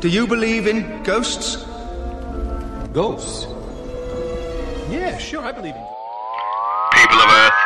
[0.00, 1.56] Do you believe in ghosts?
[2.92, 3.48] Ghosts?
[4.88, 5.86] Yeah, sure, I believe in
[6.92, 7.58] People of Earth,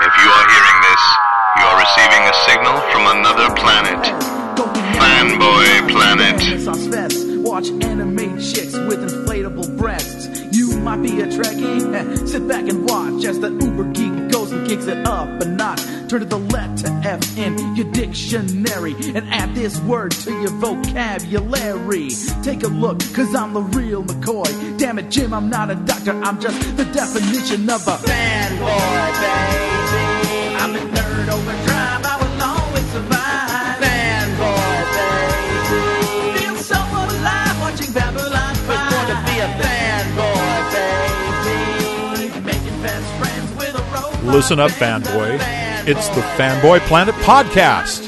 [0.00, 1.02] if you are hearing this,
[1.58, 4.00] you are receiving a signal from another planet.
[4.96, 7.44] Fanboy Planet.
[7.44, 10.31] Watch anime chicks with inflatable breasts.
[10.82, 12.26] Might be a Trekkie.
[12.28, 15.80] Sit back and watch as the uber geek goes and kicks it up a notch.
[16.08, 22.08] Turn to the letter F in your dictionary and add this word to your vocabulary.
[22.42, 24.76] Take a look, cause I'm the real McCoy.
[24.78, 26.12] Damn it, Jim, I'm not a doctor.
[26.20, 29.71] I'm just the definition of a fanboy, baby.
[44.32, 45.36] Listen up, fanboy.
[45.86, 48.02] It's the Fanboy Planet podcast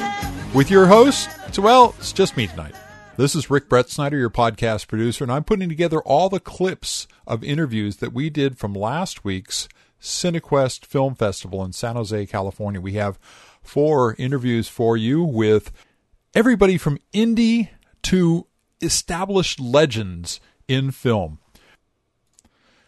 [0.54, 1.28] with your host.
[1.52, 2.74] So, well, it's just me tonight.
[3.18, 7.06] This is Rick Brett Snyder, your podcast producer, and I'm putting together all the clips
[7.26, 9.68] of interviews that we did from last week's
[10.00, 12.80] Cinequest Film Festival in San Jose, California.
[12.80, 13.18] We have
[13.62, 15.72] four interviews for you with
[16.34, 17.68] everybody from indie
[18.04, 18.46] to
[18.80, 21.38] established legends in film.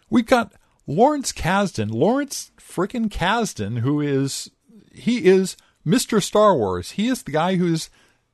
[0.08, 0.55] We've got
[0.86, 4.50] Lawrence Kasdan, Lawrence frickin' Kasdan, who is
[4.92, 6.22] he is Mr.
[6.22, 6.92] Star Wars.
[6.92, 7.91] He is the guy who's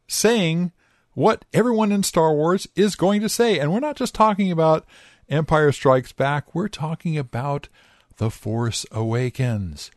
[0.08, 0.72] saying
[1.14, 3.58] what everyone in Star Wars is going to say.
[3.58, 4.86] And we're not just talking about
[5.28, 7.69] Empire Strikes Back, we're talking about
[8.16, 9.91] The Force Awakens.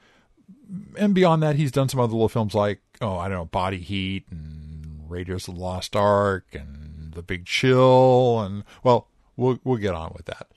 [0.97, 3.77] And beyond that, he's done some other little films like, oh, I don't know, Body
[3.77, 8.42] Heat and Raiders of the Lost Ark and The Big Chill.
[8.42, 10.47] And, well, we'll, we'll get on with that.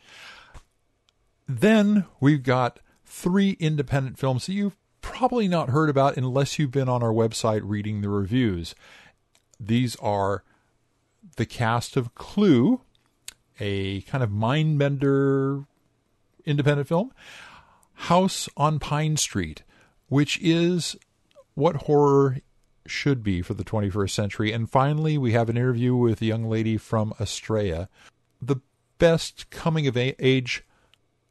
[1.47, 6.89] Then we've got three independent films that you've probably not heard about unless you've been
[6.89, 8.75] on our website reading the reviews.
[9.59, 10.45] These are
[11.37, 12.83] the cast of Clew,
[13.59, 15.65] a kind of mind bender
[16.45, 17.13] independent film,
[17.95, 19.63] House on Pine Street,
[20.09, 20.95] which is
[21.55, 22.39] what horror
[22.87, 24.53] should be for the 21st century.
[24.53, 27.89] And finally, we have an interview with a young lady from Astraea,
[28.41, 28.57] the
[28.99, 30.65] best coming of age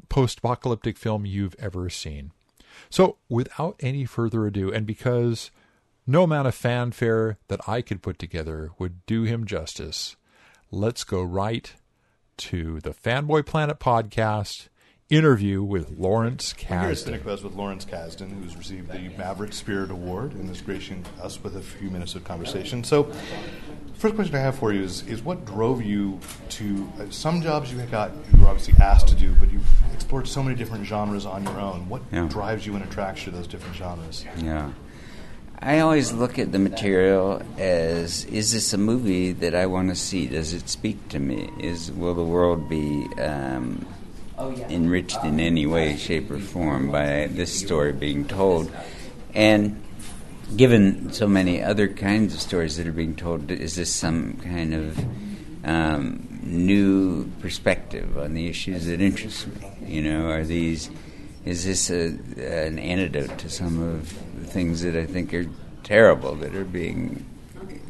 [0.09, 2.31] post apocalyptic film you've ever seen.
[2.89, 5.51] So, without any further ado, and because
[6.05, 10.15] no amount of fanfare that I could put together would do him justice,
[10.71, 11.73] let's go right
[12.37, 14.69] to the Fanboy Planet podcast
[15.09, 17.43] interview with Lawrence We're here at Kasdan.
[17.43, 21.61] With Lawrence Kasdan, who's received the Maverick Spirit Award and is gracing us with a
[21.61, 22.83] few minutes of conversation.
[22.83, 23.09] So,
[23.93, 26.19] first question I have for you is, is what drove you
[26.49, 30.27] to uh, some jobs you got you were obviously asked to do, but you've explored
[30.27, 31.87] so many different genres on your own.
[31.87, 32.27] What Yeah.
[32.27, 34.25] drives you and attracts you to those different genres?
[34.37, 34.71] Yeah.
[35.59, 39.95] I always look at the material as is this a movie that I want to
[39.95, 40.27] see?
[40.27, 41.49] Does it speak to me?
[41.59, 43.83] Is will the world be um,
[44.39, 48.71] enriched in any way, shape, or form by this story being told?
[49.33, 49.83] And
[50.55, 54.73] given so many other kinds of stories that are being told, is this some kind
[54.73, 55.05] of
[55.65, 59.71] um, new perspective on the issues that interest me?
[59.85, 60.89] You know, are these
[61.47, 62.07] is this a,
[62.67, 65.45] an antidote to some of the things that I think are
[65.83, 67.25] terrible that are being,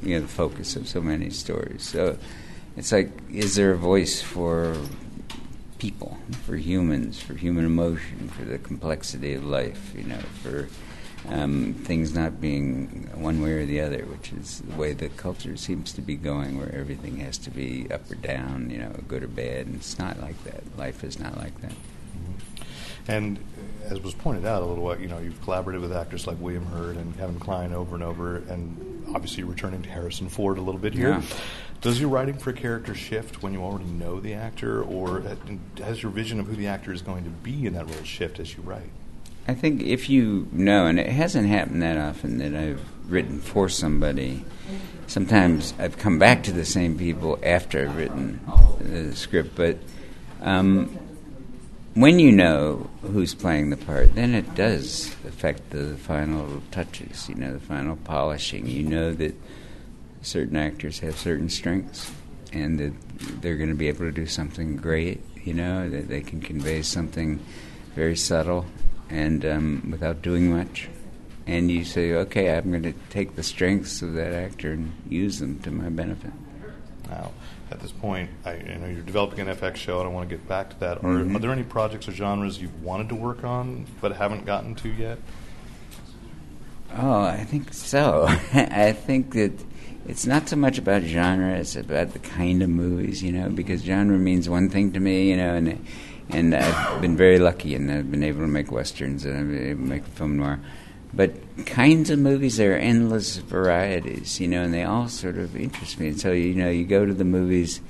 [0.03, 1.83] you know, the focus of so many stories?
[1.83, 2.17] So
[2.75, 4.77] it's like, is there a voice for
[5.77, 10.67] people, for humans, for human emotion, for the complexity of life, you know, for
[11.29, 15.57] um, things not being one way or the other, which is the way the culture
[15.57, 19.23] seems to be going, where everything has to be up or down, you know, good
[19.23, 20.63] or bad, and it's not like that.
[20.77, 21.73] Life is not like that.
[23.07, 26.27] And uh, as was pointed out a little while, you know, you've collaborated with actors
[26.27, 30.57] like William Hurt and Kevin Kline over and over, and obviously returning to Harrison Ford
[30.57, 31.09] a little bit here.
[31.09, 31.21] Yeah.
[31.81, 35.23] Does your writing for a character shift when you already know the actor, or
[35.77, 38.39] has your vision of who the actor is going to be in that role shift
[38.39, 38.89] as you write?
[39.47, 43.69] I think if you know, and it hasn't happened that often that I've written for
[43.69, 44.43] somebody,
[45.05, 48.41] sometimes I've come back to the same people after I've written
[48.79, 49.77] the script, but
[50.41, 50.87] um,
[51.93, 57.35] when you know who's playing the part, then it does affect the final touches, you
[57.35, 58.67] know, the final polishing.
[58.67, 59.35] You know that
[60.21, 62.11] certain actors have certain strengths
[62.53, 62.93] and that
[63.41, 66.81] they're going to be able to do something great, you know, that they can convey
[66.81, 67.39] something
[67.95, 68.65] very subtle
[69.09, 70.89] and um, without doing much.
[71.45, 75.39] And you say, okay, I'm going to take the strengths of that actor and use
[75.39, 76.31] them to my benefit.
[77.09, 77.31] Now,
[77.71, 80.35] at this point, I, I know you're developing an FX show, and I want to
[80.35, 80.97] get back to that.
[80.97, 81.35] Are, Mhm.
[81.35, 84.89] are there any projects or genres you've wanted to work on but haven't gotten to
[84.89, 85.19] yet?
[86.97, 88.25] Oh, I think so.
[88.53, 89.51] I think that
[90.07, 93.49] it's not so much about genre; it's about the kind of movies, you know.
[93.49, 95.85] Because genre means one thing to me, you know, and
[96.29, 99.69] and I've been very lucky, and I've been able to make westerns and I've been
[99.69, 100.59] able to make film noir.
[101.13, 101.31] But
[101.65, 105.99] kinds of movies, there are endless varieties, you know, and they all sort of interest
[105.99, 106.09] me.
[106.09, 107.81] And so, you know, you go to the movies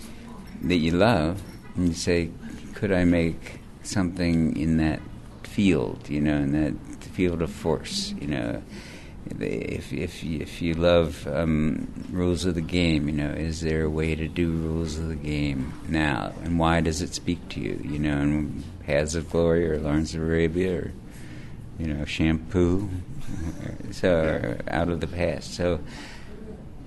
[0.61, 1.41] that you love,
[1.75, 2.29] and you say,
[2.75, 5.01] could I make something in that
[5.43, 8.61] field, you know, in that field of force, you know?
[9.39, 13.89] If if if you love um, rules of the game, you know, is there a
[13.89, 17.79] way to do rules of the game now, and why does it speak to you?
[17.83, 20.91] You know, and Paths of Glory or Lawrence of Arabia or
[21.79, 22.89] you know Shampoo,
[23.91, 25.53] so Out of the Past.
[25.53, 25.80] So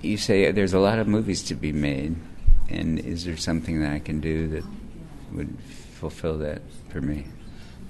[0.02, 2.16] you say there's a lot of movies to be made,
[2.68, 4.64] and is there something that I can do that
[5.32, 5.56] would
[5.94, 7.26] fulfill that for me?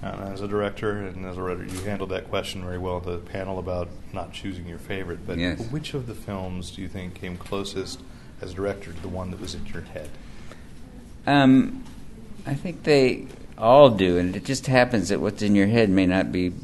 [0.03, 3.01] Uh, as a director and as a writer, you handled that question very well.
[3.01, 5.61] The panel about not choosing your favorite, but yes.
[5.71, 8.01] which of the films do you think came closest
[8.41, 10.09] as a director to the one that was in your head?
[11.27, 11.85] Um,
[12.47, 13.27] I think they
[13.59, 16.55] all do, and it just happens that what's in your head may not be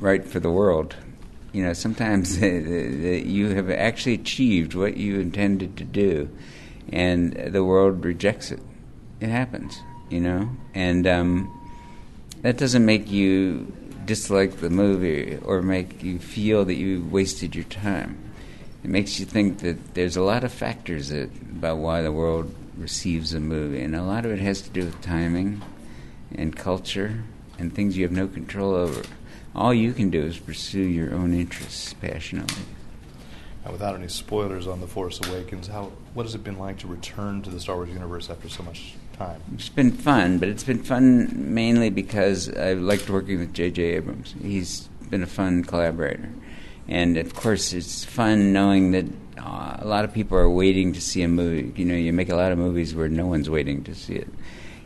[0.00, 0.96] right for the world.
[1.52, 6.28] You know, sometimes you have actually achieved what you intended to do,
[6.92, 8.58] and the world rejects it.
[9.20, 9.78] It happens,
[10.10, 11.06] you know, and.
[11.06, 11.58] Um,
[12.42, 13.72] that doesn't make you
[14.04, 18.18] dislike the movie or make you feel that you wasted your time.
[18.82, 22.52] It makes you think that there's a lot of factors that, about why the world
[22.76, 25.62] receives a movie, and a lot of it has to do with timing
[26.34, 27.22] and culture
[27.58, 29.02] and things you have no control over.
[29.54, 32.64] All you can do is pursue your own interests passionately.
[33.64, 36.88] And without any spoilers on The Force Awakens, how what has it been like to
[36.88, 39.40] return to the Star Wars universe after so much time?
[39.54, 43.82] It's been fun, but it's been fun mainly because I liked working with J.J.
[43.82, 44.34] Abrams.
[44.42, 46.30] He's been a fun collaborator.
[46.88, 49.06] And of course, it's fun knowing that
[49.38, 51.72] uh, a lot of people are waiting to see a movie.
[51.80, 54.28] You know, you make a lot of movies where no one's waiting to see it.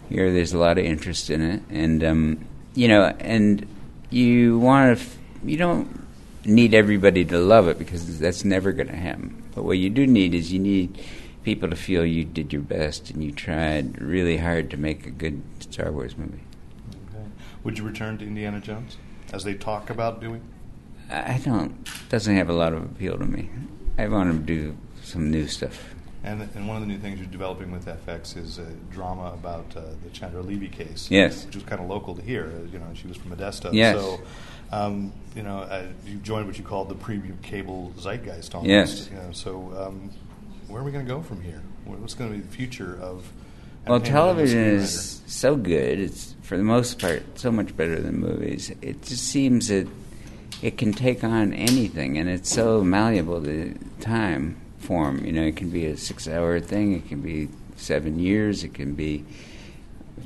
[0.08, 2.44] Here, there's a lot of interest in it, and um,
[2.74, 3.66] you know, and
[4.10, 5.02] you want to.
[5.02, 6.06] F- you don't
[6.44, 9.42] need everybody to love it because that's never going to happen.
[9.54, 11.02] But what you do need is you need
[11.46, 15.10] people to feel you did your best and you tried really hard to make a
[15.10, 16.42] good Star Wars movie.
[17.08, 17.24] Okay.
[17.62, 18.96] Would you return to Indiana Jones
[19.32, 20.42] as they talk about doing?
[21.08, 21.88] I don't.
[22.08, 23.48] Doesn't have a lot of appeal to me.
[23.96, 25.94] I want to do some new stuff.
[26.24, 29.66] And, and one of the new things you're developing with FX is a drama about
[29.76, 31.08] uh, the Chandra Levy case.
[31.12, 31.46] Yes.
[31.46, 32.52] Which was kind of local to here.
[32.72, 33.72] You know, she was from Modesto.
[33.72, 34.00] Yes.
[34.00, 34.20] So,
[34.72, 38.68] um, you know, uh, you joined what you called the premium cable zeitgeist almost.
[38.68, 39.10] Yes.
[39.10, 40.10] You know, so, um,
[40.68, 41.62] where are we going to go from here?
[41.84, 43.30] What's going to be the future of?
[43.86, 46.00] Well, television is so good.
[46.00, 48.72] It's for the most part so much better than movies.
[48.82, 49.86] It just seems that
[50.60, 55.24] it can take on anything, and it's so malleable to time form.
[55.24, 56.94] You know, it can be a six-hour thing.
[56.94, 58.64] It can be seven years.
[58.64, 59.24] It can be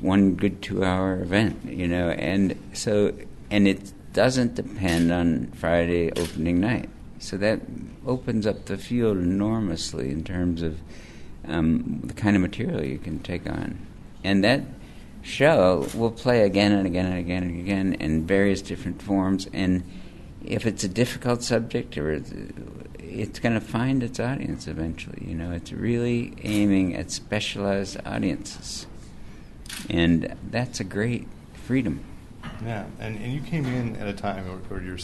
[0.01, 1.65] one good two-hour event.
[1.67, 3.13] You know, and so
[3.51, 6.89] and it doesn't depend on Friday opening night.
[7.21, 7.61] So that
[8.07, 10.81] opens up the field enormously in terms of
[11.47, 13.87] um, the kind of material you can take on.
[14.25, 14.63] And that
[15.23, 19.47] show will play again and again and again and again in various different forms.
[19.53, 19.85] And
[20.45, 22.33] if it's a difficult subject, or it's,
[22.99, 25.23] it's going to find its audience eventually.
[25.27, 28.87] You know, it's really aiming at specialized audiences,
[29.91, 32.03] and that's a great freedom.
[32.65, 34.97] Yeah, and, and you came in at a time, or, or your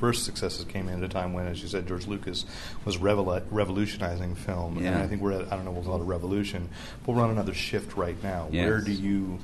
[0.00, 2.44] first successes came in at a time when, as you said, George Lucas
[2.84, 4.82] was revol- revolutionizing film.
[4.82, 4.92] Yeah.
[4.92, 6.68] And I think we're at, I don't know, we'll call it a revolution,
[7.04, 8.48] but we're on another shift right now.
[8.50, 8.66] Yes.
[8.66, 9.38] Where do you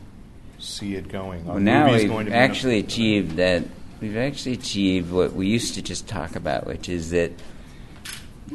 [0.58, 1.46] see it going?
[1.46, 3.64] Well, now we've going to actually enough- achieved that.
[4.00, 7.32] We've actually achieved what we used to just talk about, which is that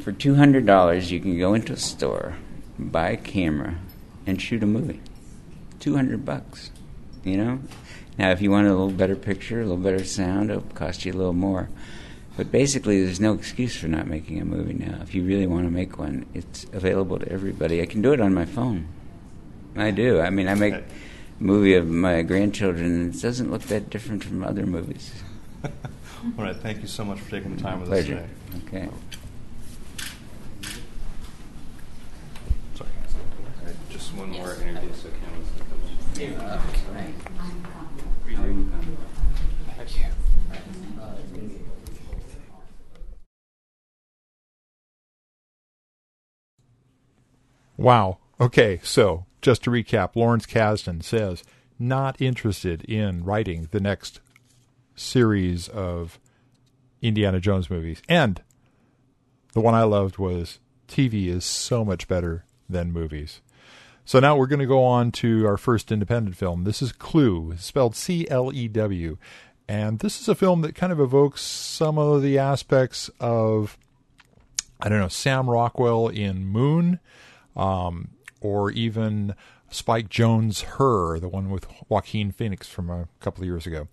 [0.02, 2.34] for two hundred dollars you can go into a store,
[2.78, 3.76] buy a camera,
[4.26, 5.00] and shoot a movie.
[5.78, 6.70] Two hundred bucks,
[7.24, 7.60] you know.
[8.18, 11.12] Now, if you want a little better picture, a little better sound, it'll cost you
[11.12, 11.68] a little more.
[12.36, 15.00] But basically, there's no excuse for not making a movie now.
[15.02, 17.80] If you really want to make one, it's available to everybody.
[17.80, 18.88] I can do it on my phone.
[19.74, 20.20] I do.
[20.20, 20.84] I mean, I make a
[21.38, 25.12] movie of my grandchildren, and it doesn't look that different from other movies.
[25.64, 28.16] All right, thank you so much for taking the time with Pleasure.
[28.16, 28.78] us today.
[28.78, 28.88] Okay.
[32.74, 32.90] Sorry.
[33.90, 35.05] Just one more interview so Ken was
[47.76, 48.16] Wow.
[48.40, 51.44] Okay, so just to recap, Lawrence Kasdan says
[51.78, 54.20] not interested in writing the next
[54.94, 56.18] series of
[57.02, 58.00] Indiana Jones movies.
[58.08, 58.42] And
[59.52, 63.42] the one I loved was TV is so much better than movies.
[64.08, 66.62] So now we're going to go on to our first independent film.
[66.62, 69.18] This is Clew, spelled C L E W.
[69.68, 73.76] And this is a film that kind of evokes some of the aspects of,
[74.80, 77.00] I don't know, Sam Rockwell in Moon,
[77.56, 78.10] um,
[78.40, 79.34] or even
[79.70, 83.88] Spike Jonze' Her, the one with Joaquin Phoenix from a couple of years ago.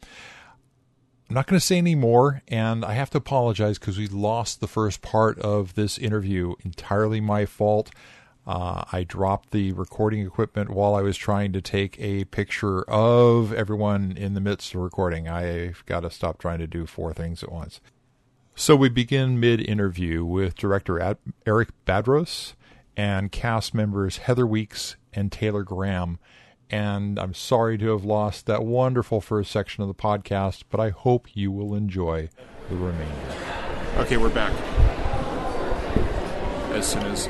[1.27, 4.59] I'm not going to say any more, and I have to apologize because we lost
[4.59, 6.53] the first part of this interview.
[6.63, 7.89] Entirely my fault.
[8.45, 13.53] Uh, I dropped the recording equipment while I was trying to take a picture of
[13.53, 15.29] everyone in the midst of recording.
[15.29, 17.79] I've got to stop trying to do four things at once.
[18.55, 22.53] So we begin mid interview with director Ad- Eric Badros
[22.97, 26.19] and cast members Heather Weeks and Taylor Graham.
[26.69, 30.89] And I'm sorry to have lost that wonderful first section of the podcast, but I
[30.89, 32.29] hope you will enjoy
[32.69, 33.35] the remainder.
[33.97, 34.53] Okay, we're back.
[36.73, 37.27] As soon as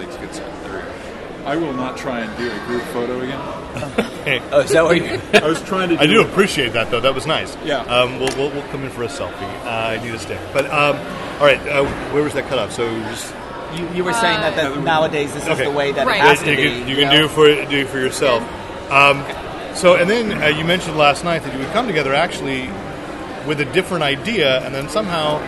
[0.00, 0.62] the lights get set.
[0.64, 0.94] There.
[1.44, 3.40] I will not try and do a group photo again.
[4.52, 5.18] Oh, is that what you?
[5.32, 5.96] I was trying to.
[5.96, 7.00] Do I do appreciate that, though.
[7.00, 7.56] That was nice.
[7.64, 7.78] Yeah.
[7.80, 9.40] Um, we'll, we'll, we'll come in for a selfie.
[9.64, 10.38] Uh, I need a stick.
[10.52, 10.96] But, um,
[11.40, 12.72] all right, uh, where was that cut off?
[12.72, 13.34] So just.
[13.74, 15.52] You, you were saying that, that nowadays this Okay.
[15.52, 16.18] is the way that Right.
[16.18, 16.62] it has you to be.
[16.80, 18.42] can, you can do for do for yourself.
[18.90, 19.24] Um,
[19.74, 22.68] so, and then uh, you mentioned last night that you would come together actually
[23.46, 25.38] with a different idea, and then somehow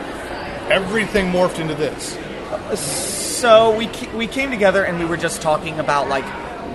[0.71, 2.17] everything morphed into this.
[3.41, 6.27] So we we came together and we were just talking about like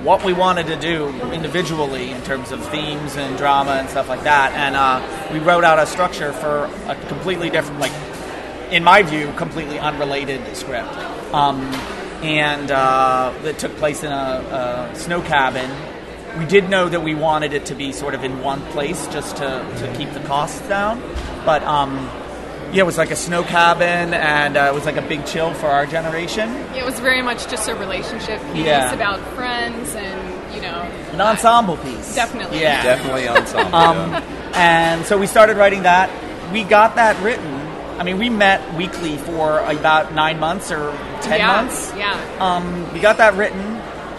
[0.03, 4.24] what we wanted to do individually in terms of themes and drama and stuff like
[4.24, 7.91] that, and uh, we wrote out a structure for a completely different, like
[8.72, 10.91] in my view, completely unrelated script.
[11.36, 11.62] Um,
[12.24, 15.69] and uh, that took place in a, a snow cabin.
[16.39, 19.38] We did know that we wanted it to be sort of in one place just
[19.38, 19.43] to,
[19.77, 21.00] to keep the costs down,
[21.45, 22.10] but um,
[22.75, 25.53] yeah, it was like a snow cabin, and uh, it was like a big chill
[25.53, 26.50] for our generation.
[26.75, 28.91] It was very much just a relationship piece Yeah.
[28.94, 30.82] about friends and, you know.
[31.13, 32.13] An ensemble piece.
[32.15, 32.60] Definitely.
[32.60, 32.84] Yeah.
[32.84, 33.75] Definitely ensemble.
[33.75, 34.13] Um,
[34.55, 36.10] and so we started writing that.
[36.51, 37.53] We got that written.
[37.98, 40.91] I mean, we met weekly for about nine months or
[41.22, 41.94] ten yeah, months.
[41.96, 42.38] Yeah.
[42.41, 43.62] Um, we got that written,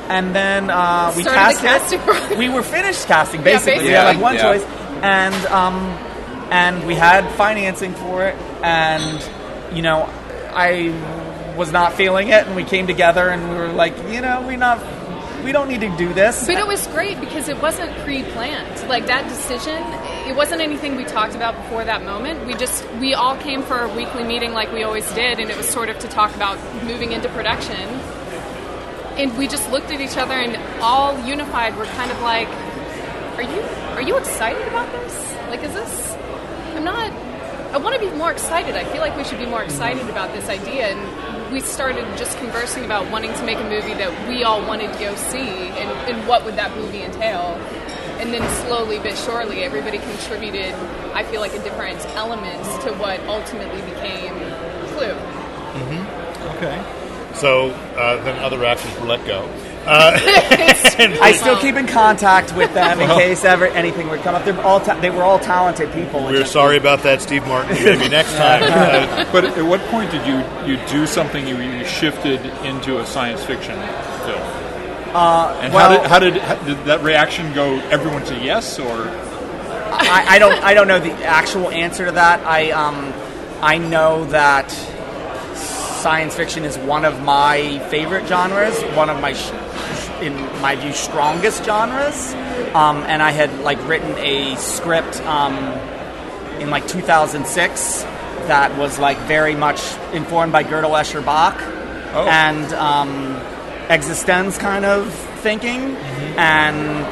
[0.09, 2.39] and then uh, we Started cast the casting it.
[2.39, 3.85] We were finished casting Yeah, basically.
[3.85, 4.43] We had like one Yeah.
[4.43, 4.65] choice,
[5.03, 5.77] and um,
[6.51, 10.09] and we had financing for it, and you know,
[10.53, 10.93] I
[11.57, 14.57] was not feeling it, and we came together, and we were like, you know, we
[14.57, 14.81] not.
[15.45, 16.47] We don't need to do this.
[16.47, 18.89] But it was great because it wasn't pre-planned.
[18.89, 19.81] Like that decision,
[20.29, 22.47] it wasn't anything we talked about before that moment.
[22.47, 25.57] We just we all came for a weekly meeting like we always did, and it
[25.57, 27.81] was sort of to talk about moving into production.
[29.19, 31.77] And we just looked at each other and all unified.
[31.77, 32.49] We're kind of like,
[33.37, 33.61] "Are you
[33.95, 35.37] are you excited about this?
[35.49, 36.17] Like, is this?
[36.77, 37.11] I'm not.
[37.73, 38.77] I want to be more excited.
[38.77, 42.37] I feel like we should be more excited about this idea." And we started just
[42.39, 45.91] conversing about wanting to make a movie that we all wanted to go see, and,
[46.11, 47.59] and what would that movie entail.
[48.19, 50.75] And then slowly but surely, everybody contributed.
[51.15, 54.35] I feel like a different elements to what ultimately became
[54.93, 55.13] Clew.
[56.57, 56.83] Okay.
[57.35, 59.47] So uh, then other actors were let go.
[59.87, 60.19] Uh,
[61.23, 64.45] I still keep in contact with them in case ever anything would come up.
[64.45, 66.25] They're all ta- they were all talented people.
[66.25, 67.75] We're sorry about that, Steve Martin.
[67.85, 68.63] Maybe next time.
[68.67, 73.07] Uh, But at what point did you you do something you, you shifted into a
[73.07, 73.75] science fiction
[74.27, 74.41] film?
[75.15, 77.77] Uh, And well, how, did, how did how, did that reaction go?
[77.91, 82.41] Everyone say yes, or I, I don't I don't know the actual answer to that.
[82.45, 83.13] I um
[83.63, 84.69] I know that
[86.07, 89.51] science fiction is one of my favorite genres, one of my sh-
[90.23, 92.33] in my view strongest genres.
[92.77, 95.57] Um, and I had like written a script um,
[96.61, 98.03] in like 2006
[98.47, 99.81] that was like very much
[100.13, 101.61] informed by Gödel Escher Bach
[102.15, 103.35] and um,
[103.91, 105.97] existence kind of thinking.
[106.37, 107.05] And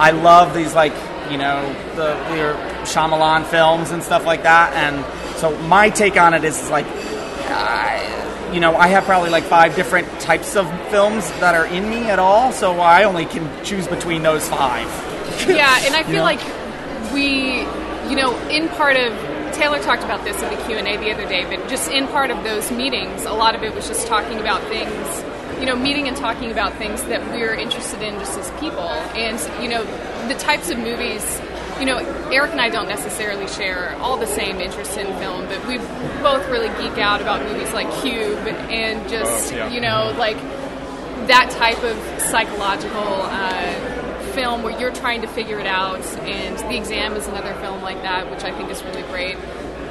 [0.00, 0.94] I love these like
[1.30, 2.54] you know the your
[2.86, 4.72] Shyamalan films and stuff like that.
[4.72, 5.04] And
[5.36, 6.86] so my take on it is like.
[7.50, 8.18] I,
[8.58, 12.10] you know, I have probably like five different types of films that are in me
[12.10, 14.88] at all, so I only can choose between those five.
[15.48, 16.22] yeah, and I feel know?
[16.24, 16.40] like
[17.12, 17.60] we,
[18.10, 19.12] you know, in part of
[19.54, 22.08] Taylor talked about this in the Q and A the other day, but just in
[22.08, 25.76] part of those meetings, a lot of it was just talking about things, you know,
[25.76, 29.84] meeting and talking about things that we're interested in just as people, and you know,
[30.26, 31.40] the types of movies.
[31.78, 31.98] You know,
[32.32, 35.78] Eric and I don't necessarily share all the same interests in film, but we
[36.22, 39.68] both really geek out about movies like Cube and just, Oh, yeah.
[39.72, 40.36] you know, like
[41.28, 46.00] that type of psychological uh, film where you're trying to figure it out.
[46.22, 49.36] And The Exam is another film like that, which I think is really great.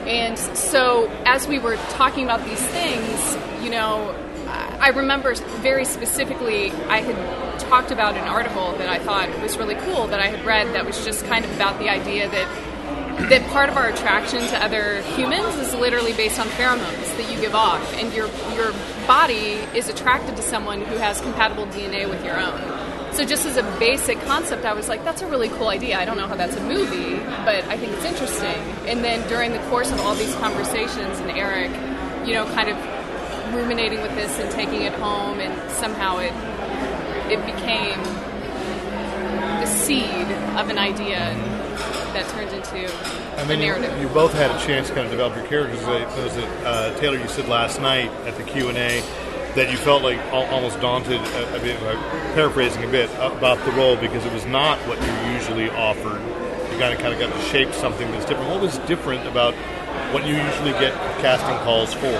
[0.06, 4.14] And so, as we were talking about these things, you know,
[4.48, 7.16] I remember very specifically, I had
[7.60, 10.86] talked about an article that I thought was really cool that I had read that
[10.86, 15.02] was just kind of about the idea that that part of our attraction to other
[15.02, 18.72] humans is literally based on pheromones that you give off, and your your
[19.08, 22.78] body is attracted to someone who has compatible DNA with your own.
[23.14, 25.98] So just as a basic concept, I was like, that's a really cool idea.
[25.98, 28.62] I don't know how that's a movie, but I think it's interesting.
[28.86, 31.72] And then during the course of all these conversations, and Eric,
[32.28, 32.78] you know, kind of
[33.56, 36.34] ruminating with this and taking it home, and somehow it
[37.30, 38.02] it became
[39.60, 41.20] the seed of an idea
[42.14, 42.92] that turned into
[43.38, 43.96] And a narrative.
[43.98, 45.84] you, you both had a chance to kind of develop your characters.
[45.84, 47.18] I was it uh, Taylor?
[47.18, 49.02] You said last night at the Q and A
[49.56, 51.96] that you felt like almost daunted, a, a bit, uh,
[52.36, 56.22] paraphrasing a bit, about the role because it was not what you usually offered.
[56.72, 58.52] You kind of kind of got to shape something that's different.
[58.52, 59.56] What was different about
[60.14, 62.16] what you usually get casting calls for?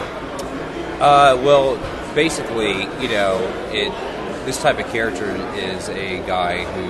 [1.00, 1.78] Uh, well,
[2.16, 3.38] basically, you know,
[3.72, 3.94] it.
[4.48, 6.88] This type of character is a guy who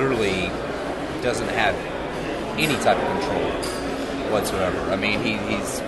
[0.00, 0.46] literally
[1.24, 1.74] doesn't have
[2.56, 3.50] any type of control
[4.30, 4.78] whatsoever.
[4.92, 5.80] I mean, he, he's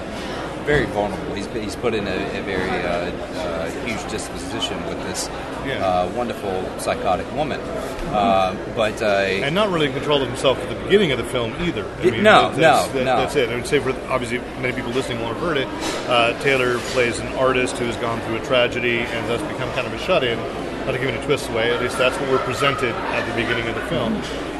[0.65, 1.35] very vulnerable.
[1.35, 5.29] He's, he's put in a, a very uh, uh, huge disposition with this
[5.67, 5.85] Yeah.
[5.85, 7.61] uh, wonderful psychotic woman.
[7.61, 11.25] Uh, but uh, and not really in control of himself at the beginning of the
[11.25, 11.85] film either.
[12.01, 13.17] I mean, no, that's, no, that- no.
[13.19, 13.49] That's it.
[13.51, 15.69] I would say for obviously many people listening will have heard it.
[16.09, 19.87] Uh, Taylor plays an artist who has gone through a tragedy and thus become kind
[19.87, 20.39] of a shut-in.
[20.87, 23.35] Not to give it a twist away, at least that's what we're presented at the
[23.43, 24.15] beginning of the film.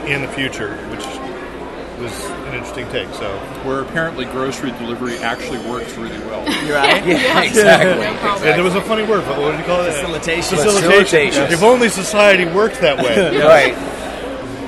[0.09, 1.05] In the future, which
[2.05, 3.13] was an interesting take.
[3.15, 6.45] So Where apparently grocery delivery actually works really well.
[6.67, 7.05] You're right.
[7.07, 8.03] Yeah, exactly.
[8.47, 9.93] Yeah, there was a funny word, but what did you call it?
[9.93, 10.59] Facilitation.
[10.59, 11.05] Facilitation.
[11.05, 11.53] Facilitation.
[11.53, 13.39] If only society worked that way.
[13.45, 13.75] right.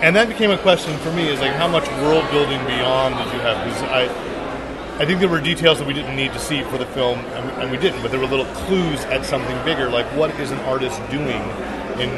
[0.02, 3.32] And that became a question for me: is like how much world building beyond did
[3.32, 3.64] you have?
[3.64, 6.86] Because I, I think there were details that we didn't need to see for the
[6.86, 8.02] film, and we, and we didn't.
[8.02, 11.42] But there were little clues at something bigger, like what is an artist doing
[11.98, 12.10] in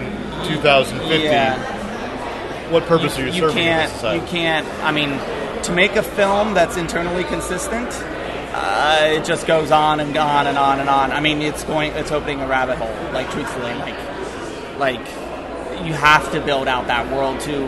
[0.46, 1.24] 2050?
[1.24, 1.77] Yeah.
[2.70, 5.10] What purpose are you, you serving in can't you can't i mean
[5.64, 7.88] to make a film that's internally consistent
[8.60, 11.12] uh, it just goes on and on and on and on.
[11.12, 15.06] I mean it's going it's opening a rabbit hole like truthfully like like
[15.86, 17.66] you have to build out that world to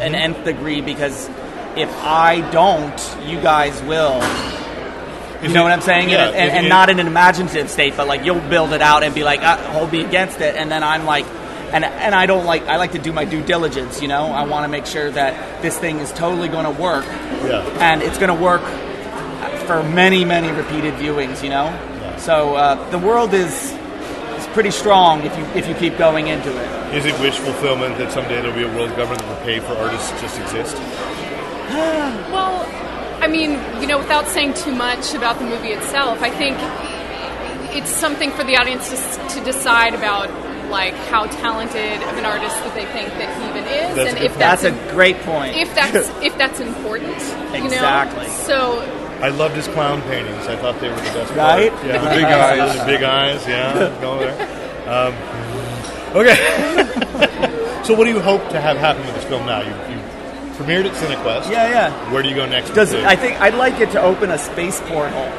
[0.00, 1.28] an nth degree because
[1.76, 4.22] if i don't you guys will.
[5.40, 6.10] You know what I'm saying?
[6.10, 9.04] yeah, and and, and not in an imaginative state, but like you'll build it out
[9.04, 11.26] and be like, uh, hold me against it, and then I'm like,
[11.72, 14.00] and and I don't like, I like to do my due diligence.
[14.02, 17.04] You know, I want to make sure that this thing is totally going to work,
[17.44, 17.62] Yeah.
[17.80, 18.62] and it's going to work
[19.66, 21.42] for many many repeated viewings.
[21.42, 23.52] You know, so uh, the world is
[24.38, 26.94] is pretty strong if you if you keep going into it.
[26.94, 29.74] Is it wish fulfillment that someday there'll be a world government that will pay for
[29.74, 30.76] artists to just exist?
[32.32, 32.64] Well,
[33.22, 36.56] I mean, you know, without saying too much about the movie itself, I think
[37.76, 40.28] it's something for the audience to, to decide about,
[40.70, 44.18] like how talented of an artist that they think that he even is, That's and
[44.24, 45.56] if that's, That's a great point.
[45.56, 47.18] if that's if that's important.
[47.54, 48.26] You Exactly.
[48.26, 48.32] know?
[48.46, 48.80] So
[49.20, 50.46] I loved his clown paintings.
[50.46, 51.34] I thought they were the best.
[51.34, 51.72] Right?
[51.72, 51.86] Part.
[51.86, 52.78] Yeah, The big eyes.
[52.78, 53.46] the big eyes.
[53.48, 54.48] Yeah, going there.
[54.88, 55.14] Um,
[56.16, 57.82] okay.
[57.84, 59.60] so, what do you hope to have happen with this film now?
[59.60, 60.00] You, you
[60.56, 61.50] premiered at Cinequest.
[61.50, 62.12] yeah, yeah.
[62.12, 62.70] Where do you go next?
[62.74, 65.30] Does with I think I'd like it to open a space portal.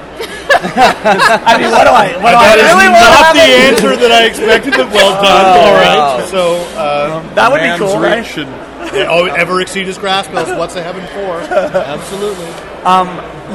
[0.62, 2.16] I mean, what do I?
[2.20, 4.72] What do I that is really want to not have the answer that I expected.
[4.76, 5.46] But well done.
[5.56, 6.28] All right.
[6.30, 8.26] So, uh, That would be Man's cool, reach right?
[8.26, 8.48] should
[8.94, 10.32] yeah, oh, ever exceed his grasp?
[10.32, 11.40] That's what's the heaven for?
[11.54, 12.48] Absolutely.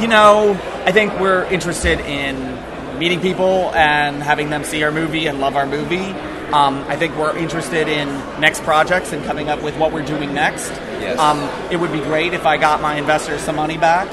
[0.01, 0.53] You know,
[0.87, 5.57] I think we're interested in meeting people and having them see our movie and love
[5.57, 6.11] our movie.
[6.53, 8.09] Um, I think we're interested in
[8.41, 10.71] next projects and coming up with what we're doing next.
[11.01, 11.19] Yes.
[11.19, 11.41] Um,
[11.73, 14.09] it would be great if I got my investors some money back.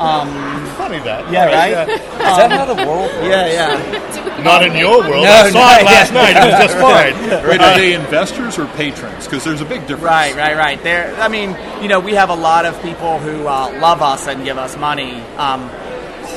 [0.00, 0.28] Um,
[0.76, 1.30] Funny that.
[1.32, 1.70] yeah, All right.
[1.70, 1.84] yeah.
[1.86, 3.26] Is that how the world works?
[3.26, 4.42] Yeah, yeah.
[4.44, 5.24] Not in your world.
[5.24, 6.22] No, I saw no, it last yeah.
[6.22, 6.36] night.
[6.36, 6.76] It was just
[7.42, 7.48] fine.
[7.48, 9.24] Wait, are they investors or patrons?
[9.24, 10.02] Because there's a big difference.
[10.04, 10.82] Right, right, right.
[10.82, 11.14] There.
[11.20, 14.44] I mean, you know, we have a lot of people who uh, love us and
[14.44, 15.14] give us money.
[15.38, 15.62] Um,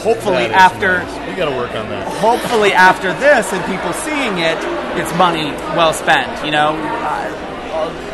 [0.01, 1.29] hopefully, That is after nice.
[1.29, 2.07] we got to work on that.
[2.19, 4.57] hopefully after this and people seeing it,
[4.97, 6.45] it's money well spent.
[6.45, 8.08] You know, uh,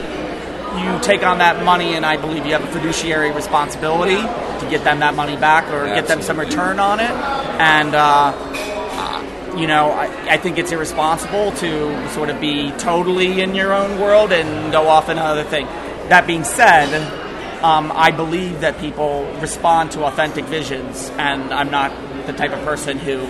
[0.77, 4.83] you take on that money, and I believe you have a fiduciary responsibility to get
[4.83, 7.09] them that money back or get them some return on it.
[7.09, 13.41] And uh, uh, you know, I, I think it's irresponsible to sort of be totally
[13.41, 15.65] in your own world and go off in another thing.
[16.09, 17.23] That being said.
[17.55, 21.91] Um, I believe that people respond to authentic visions, and I'm not
[22.27, 23.25] the type of person who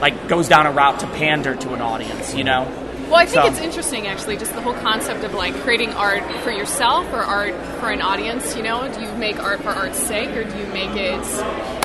[0.00, 2.34] like goes down a route to pander to an audience.
[2.34, 5.54] You know, Well, I think So- it's interesting, actually, just the whole concept of like
[5.62, 8.54] creating art for yourself or art for an audience.
[8.56, 11.20] You know, do you make art for art's sake, or do you make it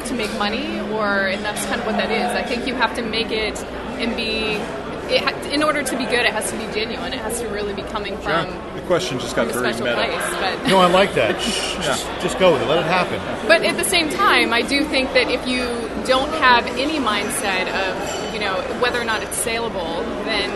[0.06, 0.80] to make money?
[0.92, 2.28] Or and that's kind of what that is.
[2.32, 3.58] I think you have to make it
[4.00, 4.60] and be.
[5.08, 7.14] It ha- in order to be good, it has to be genuine.
[7.14, 9.94] It has to really be coming from The question just got very meta.
[9.94, 10.40] place.
[10.40, 11.40] But No, I like that.
[11.86, 12.68] Just, just go with it.
[12.68, 13.20] Let it happen.
[13.48, 15.62] But at the same time, I do think that if you
[16.08, 20.50] don't have any mindset of, you know, whether or not it's saleable, then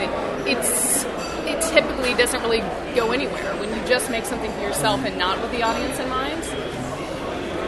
[0.52, 1.04] it's
[1.46, 2.60] it typically doesn't really
[2.96, 3.56] go anywhere.
[3.60, 6.44] When you just make something for yourself and not with the audience in mind,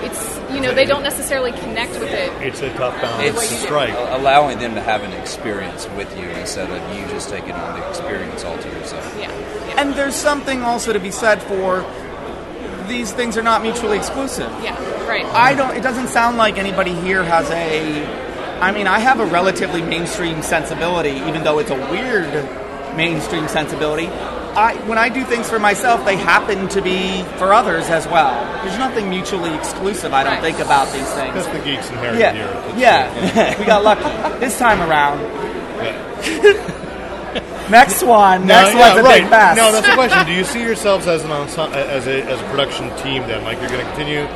[0.03, 2.31] it's you know they don't necessarily connect with it.
[2.41, 3.65] It's a tough balance the way It's you do.
[3.65, 3.93] strike.
[4.19, 7.87] allowing them to have an experience with you instead of you just taking on the
[7.89, 9.15] experience all to yourself.
[9.19, 9.31] Yeah.
[9.79, 11.85] And there's something also to be said for
[12.87, 14.51] these things are not mutually exclusive.
[14.61, 14.77] Yeah.
[15.07, 15.25] Right.
[15.25, 15.75] I don't.
[15.75, 18.05] It doesn't sound like anybody here has a.
[18.59, 22.31] I mean, I have a relatively mainstream sensibility, even though it's a weird
[22.95, 24.07] mainstream sensibility.
[24.07, 28.33] I, when I do things for myself, they happen to be for others as well.
[28.65, 30.13] There's nothing mutually exclusive.
[30.13, 30.43] I don't Right.
[30.43, 31.33] think about these things.
[31.33, 32.47] That's the geeks inherent Yeah, here.
[32.47, 33.55] It's- yeah.
[33.59, 34.03] we got lucky
[34.39, 35.21] this time around.
[37.71, 38.41] Next one.
[38.41, 39.21] No, Next yeah, one's a right.
[39.21, 39.55] big mess.
[39.55, 40.25] No, that's the question.
[40.25, 43.21] Do you see yourselves as an ensemble, as a as a production team?
[43.23, 44.27] Then, like you're going to continue.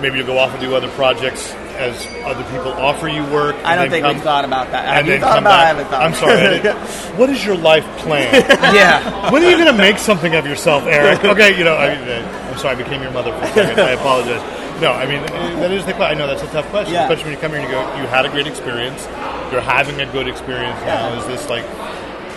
[0.00, 3.56] Maybe you'll go off and do other projects as other people offer you work.
[3.64, 4.84] I don't think come- we've thought about that.
[4.84, 5.62] and Have you thought about it?
[5.62, 6.02] I haven't thought.
[6.02, 6.36] I'm sorry.
[6.60, 6.78] Didn't-
[7.18, 8.32] what is your life plan?
[8.74, 9.30] yeah.
[9.32, 11.24] when are you going to make something of yourself, Eric?
[11.24, 13.80] Okay, you know, I, I'm sorry, I became your mother for a second.
[13.80, 14.42] I apologize.
[14.80, 15.20] No, I mean
[15.60, 16.16] that is the question.
[16.16, 17.02] I know that's a tough question, Yeah.
[17.02, 19.04] especially when you come here and you go, you had a great experience.
[19.52, 21.18] You're having a good experience now.
[21.20, 21.64] Is this like?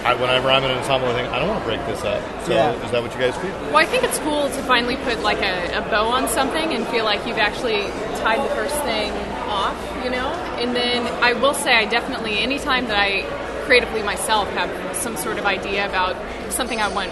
[0.04, 2.20] I, whenever I'm in an ensemble, I think I don't want to break this up.
[2.44, 2.74] So, Yeah.
[2.84, 3.52] is that what you guys feel?
[3.72, 6.86] Well, I think it's cool to finally put like a, a bow on something and
[6.88, 7.84] feel like you've actually
[8.20, 9.14] tied the first thing
[9.48, 10.30] off, you know?
[10.60, 13.24] And then I will say, I definitely, anytime that I
[13.66, 16.16] creatively myself have some sort of idea about
[16.52, 17.12] something I want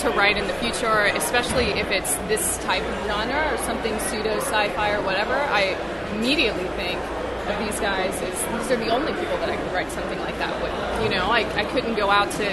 [0.00, 4.36] to write in the future, especially if it's this type of genre or something pseudo
[4.38, 5.76] sci fi or whatever, I
[6.14, 7.00] immediately think
[7.48, 10.38] of these guys as these are the only people that I could write something like
[10.38, 11.04] that with.
[11.04, 12.46] You know, I, I couldn't go out to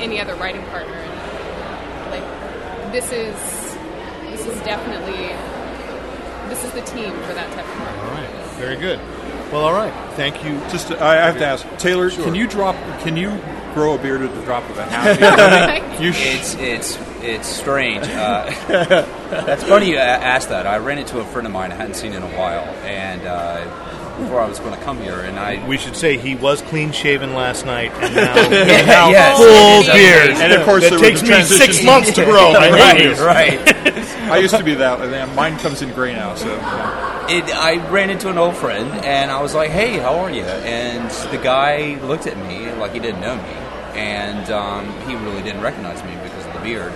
[0.00, 3.36] any other writing partner and like this is
[4.30, 5.34] this is definitely
[6.48, 7.96] this is the team for that type of work.
[8.04, 8.98] All right, very good.
[9.52, 9.92] Well, all right.
[10.14, 10.58] Thank you.
[10.70, 12.10] Just, uh, I have to ask Taylor.
[12.10, 12.74] Can you drop?
[13.02, 13.30] Can you
[13.74, 16.00] grow a beard at the drop of a hat?
[16.02, 18.06] you sh- It's it's it's strange.
[18.08, 18.50] Uh,
[19.30, 20.66] that's funny you asked that.
[20.66, 24.18] I ran into a friend of mine I hadn't seen in a while, and uh,
[24.18, 26.90] before I was going to come here, and I We should say he was clean
[26.90, 29.36] shaven last night, and now, Yeah, now yes.
[29.38, 29.94] full Yes.
[29.94, 30.42] beard.
[30.42, 32.50] And of course it takes me six months to grow.
[32.52, 34.30] I right, right.
[34.30, 35.00] I used to be that.
[35.00, 36.34] and then Mine comes in gray now.
[36.34, 37.05] So yeah.
[37.28, 40.42] It, I ran into an old friend and I was like, "Hey, how are you?"
[40.42, 45.42] And the guy looked at me like he didn't know me, and um, he really
[45.42, 46.92] didn't recognize me because of the beard.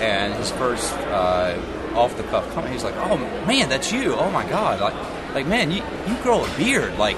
[0.00, 1.56] And his first uh,
[1.94, 4.14] off the cuff comment, he's like, "Oh man, that's you!
[4.14, 4.80] Oh my god!
[4.80, 7.16] Like, like man, you you grow a beard like."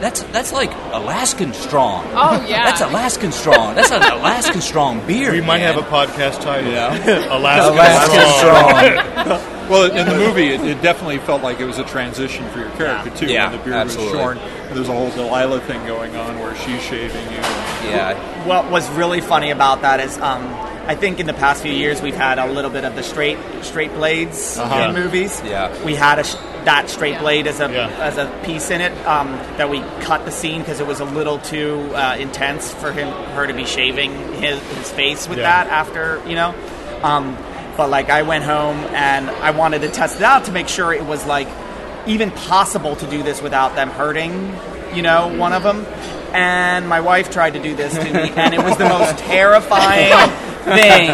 [0.00, 2.04] That's that's like Alaskan strong.
[2.08, 2.64] Oh, yeah.
[2.70, 3.76] that's Alaskan strong.
[3.76, 5.32] That's an Alaskan strong beard.
[5.32, 5.74] We might man.
[5.74, 6.72] have a podcast title.
[6.72, 6.92] Yeah.
[7.36, 9.38] Alaska, Alaskan Strong.
[9.38, 9.58] strong.
[9.72, 12.70] Well, in the movie, it, it definitely felt like it was a transition for your
[12.72, 13.26] character too.
[13.32, 14.12] Yeah, when the beard absolutely.
[14.18, 14.38] was shorn.
[14.74, 17.38] There's a whole Delilah thing going on where she's shaving you.
[17.90, 20.42] yeah, What was really funny about that is, um,
[20.86, 23.38] I think in the past few years we've had a little bit of the straight
[23.62, 24.88] straight blades Uh-huh.
[24.88, 25.40] in movies.
[25.44, 25.70] Yeah.
[25.84, 27.88] we had a sh- that straight blade as a Yeah.
[28.00, 31.04] as a piece in it um, that we cut the scene because it was a
[31.04, 35.64] little too uh, intense for him her to be shaving his, his face with Yeah.
[35.64, 36.54] that after you know.
[37.02, 37.36] Um,
[37.76, 40.92] but like I went home and I wanted to test it out to make sure
[40.92, 41.48] it was like
[42.06, 44.54] even possible to do this without them hurting,
[44.94, 45.86] you know, one of them.
[46.34, 50.30] And my wife tried to do this to me, and it was the most terrifying
[50.64, 51.10] thing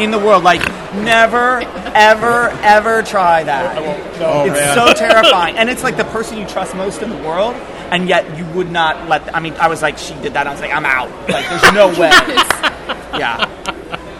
[0.00, 0.42] in the world.
[0.42, 0.60] Like,
[0.92, 1.60] never,
[1.94, 3.78] ever, ever try that.
[4.20, 4.74] Oh, it's man.
[4.74, 7.54] so terrifying, and it's like the person you trust most in the world,
[7.92, 9.32] and yet you would not let.
[9.32, 10.48] I mean, I was like, she did that.
[10.48, 11.10] I was like, I'm out.
[11.28, 12.10] Like, there's no way.
[13.20, 13.46] Yeah.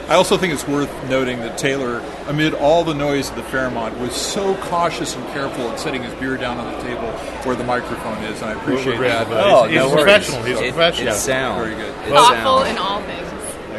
[0.09, 3.99] I also think it's worth noting that Taylor, amid all the noise of the Fairmont,
[3.99, 7.11] was so cautious and careful in setting his beer down on the table
[7.43, 8.99] where the microphone is, and I appreciate that.
[8.99, 9.47] grateful for that.
[9.47, 10.43] Oh, He's- no he's a professional.
[10.45, 11.09] He's a It- professional.
[11.09, 11.61] It's sound.
[11.61, 11.95] Very good.
[12.05, 12.69] It's Thoughtful sound.
[12.69, 13.23] in all things.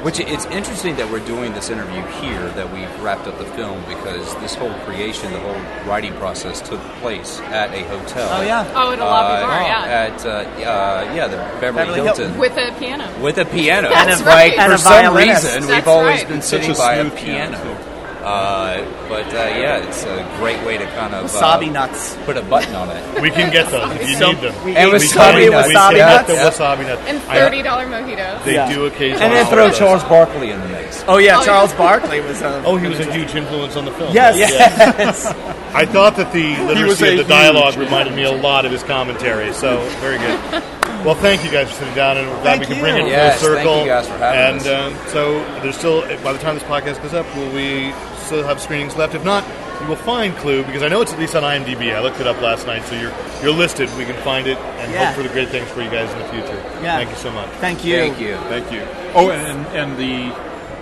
[0.03, 3.83] Which it's interesting that we're doing this interview here, that we've wrapped up the film,
[3.87, 8.29] because this whole creation, the whole writing process took place at a hotel.
[8.31, 8.71] Oh yeah.
[8.75, 9.83] Oh, at a lobby Uh, bar, yeah.
[9.83, 12.23] At uh, uh, yeah, the Beverly, Beverly Hilton.
[12.33, 12.39] Hilton.
[12.39, 13.21] With a piano.
[13.21, 13.87] with a piano.
[13.89, 14.53] And a That's vi- right.
[14.57, 15.43] and for a some violinist.
[15.45, 16.27] reason, That's we've always right.
[16.29, 17.96] been sitting by a piano, piano.
[18.27, 22.17] Uh, but uh, yeah, it's a great way to kind of Wasabi uh, nuts.
[22.25, 23.21] Put a button on it.
[23.21, 24.65] We can get those if you So- need them.
[24.65, 25.67] we- And we wasabi can nuts.
[25.69, 26.27] wasabi We can get nuts.
[26.27, 27.01] the wasabi nuts.
[27.07, 28.43] And thirty dollar mojitos.
[28.43, 28.69] They Yeah.
[28.73, 29.23] do occasionally.
[29.23, 29.71] And then throw.
[29.71, 31.05] Charles Barkley in the mix.
[31.07, 31.77] Oh yeah, Oh, Charles yeah.
[31.77, 32.61] Barkley was a.
[32.65, 34.13] Oh, he was a huge influence on the film.
[34.13, 35.25] yes, yes.
[35.73, 38.83] I thought that the literacy of the dialogue huge- reminded me a lot of his
[38.83, 39.53] commentary.
[39.53, 40.63] So very good.
[41.05, 43.03] Well, thank you guys for sitting down, and we're glad Thank we can bring you.
[43.03, 43.81] it Yes, full thank circle.
[43.81, 44.67] you guys for having and us.
[44.67, 47.93] um, so there's still, by the time this podcast goes up, will we
[48.27, 49.15] still have screenings left?
[49.15, 49.43] If not,
[49.81, 51.95] you will find Clew because I know it's at least on IMDb.
[51.95, 53.89] I looked it up last night, so you're you're listed.
[53.97, 55.05] We can find it and Yeah.
[55.07, 56.61] hope for the great things for you guys in the future.
[56.83, 56.97] Yeah.
[56.97, 57.49] Thank you so much.
[57.59, 57.97] Thank you.
[57.97, 58.35] Thank you.
[58.49, 58.81] Thank you.
[59.15, 60.31] Oh, and and the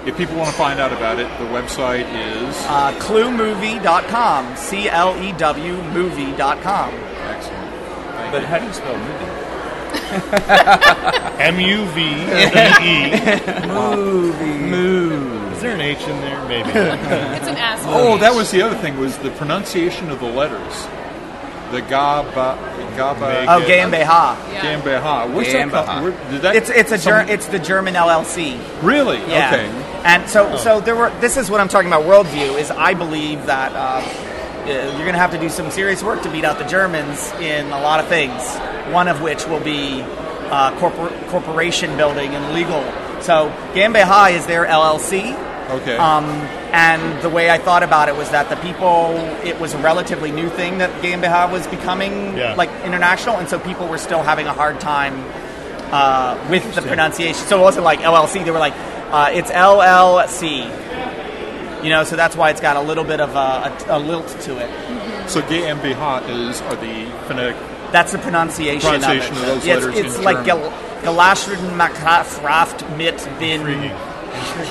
[0.09, 4.55] if people want to find out about it, the website is Uh, ClewMovie.com.
[4.55, 6.89] C L E W movie.com.
[7.29, 7.71] excellent.
[8.15, 8.47] Thank But you.
[8.47, 9.31] how do you spell movie?
[11.41, 12.45] M U V E
[12.81, 13.11] E.
[13.67, 15.54] Movie.
[15.54, 16.47] Is there an H in there?
[16.47, 16.69] Maybe.
[16.69, 17.81] It's an ass.
[17.85, 20.87] Oh, that was the other thing was the pronunciation of the letters.
[21.71, 22.57] The Gaba
[22.95, 24.37] Gaba Oh, Gambeha.
[24.53, 24.61] Yeah.
[24.81, 25.33] Gambeha.
[25.33, 25.85] Where's that Gambeha.
[25.85, 26.03] come?
[26.03, 26.55] Where, did that?
[26.55, 28.57] It's it's a some- ger- it's the German LLC.
[28.83, 29.51] really Yeah.
[29.51, 30.01] okay.
[30.05, 31.09] And so so there were.
[31.19, 32.03] This is what I'm talking about.
[32.03, 33.71] Worldview is I believe that.
[33.73, 34.01] Uh,
[34.65, 37.31] uh, you're going to have to do some serious work to beat out the Germans
[37.33, 38.41] in a lot of things.
[38.91, 42.81] One of which will be uh, corpor- corporation building and legal.
[43.21, 45.35] So Gambeha is their LLC.
[45.69, 45.97] Okay.
[45.97, 46.25] Um,
[46.71, 50.31] and the way I thought about it was that the people, it was a relatively
[50.31, 52.53] new thing that GmbH was becoming Yeah.
[52.55, 55.15] like international, and so people were still having a hard time
[55.91, 57.45] uh, with the pronunciation.
[57.47, 58.73] So it wasn't like LLC; they were like,
[59.11, 60.65] uh, it's LLC.
[61.83, 64.27] You know, so that's why it's got a little bit of a, a, a lilt
[64.41, 65.29] to it.
[65.29, 67.55] so GmbH is are the phonetic.
[67.91, 70.71] That's the pronunciation, Pronunciation of of those Yeah, letters it's, it's like German.
[71.03, 73.61] Gal- Galashrin Makraft mit bin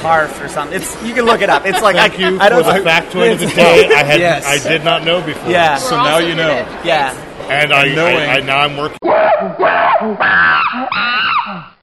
[0.03, 0.77] Harf or something.
[0.81, 1.67] It's you can look it up.
[1.67, 3.89] It's like Thank I, you I for don't the factoid of the day.
[3.95, 4.47] I had Yes.
[4.47, 5.51] I did not know before.
[5.51, 5.77] Yeah.
[5.77, 6.65] So We're now you know.
[6.65, 6.87] good.
[6.87, 7.13] Yeah.
[7.51, 8.99] And I, knowing- I, I now I'm working.
[9.03, 9.11] We're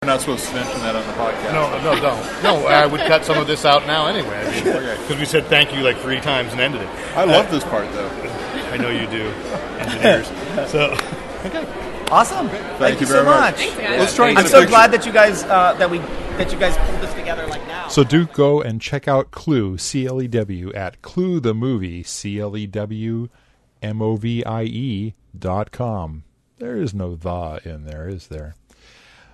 [0.08, 1.54] not supposed to mention that on the podcast.
[1.54, 2.44] No, no, don't.
[2.44, 4.36] No, I would cut some of this out now anyway.
[4.36, 4.98] I mean, Okay.
[5.02, 6.90] because we said thank you like three times and ended it.
[7.16, 8.10] I love this part though.
[8.72, 9.32] I know you do,
[9.80, 10.28] engineers.
[10.72, 10.96] So
[12.12, 12.50] Awesome.
[12.50, 13.40] Thank, you so very much.
[13.40, 13.56] much.
[13.56, 14.00] Thanks, guys.
[14.00, 14.68] Let's try I'm so picture.
[14.68, 17.88] glad that you guys uh, that we that you guys pulled this together like now.
[17.88, 22.04] So do go and check out Clew, C L E W, at Clew the Movie,
[22.04, 23.30] C L E W
[23.82, 26.24] M O V I E dot com.
[26.58, 28.56] There is no the in there, is there?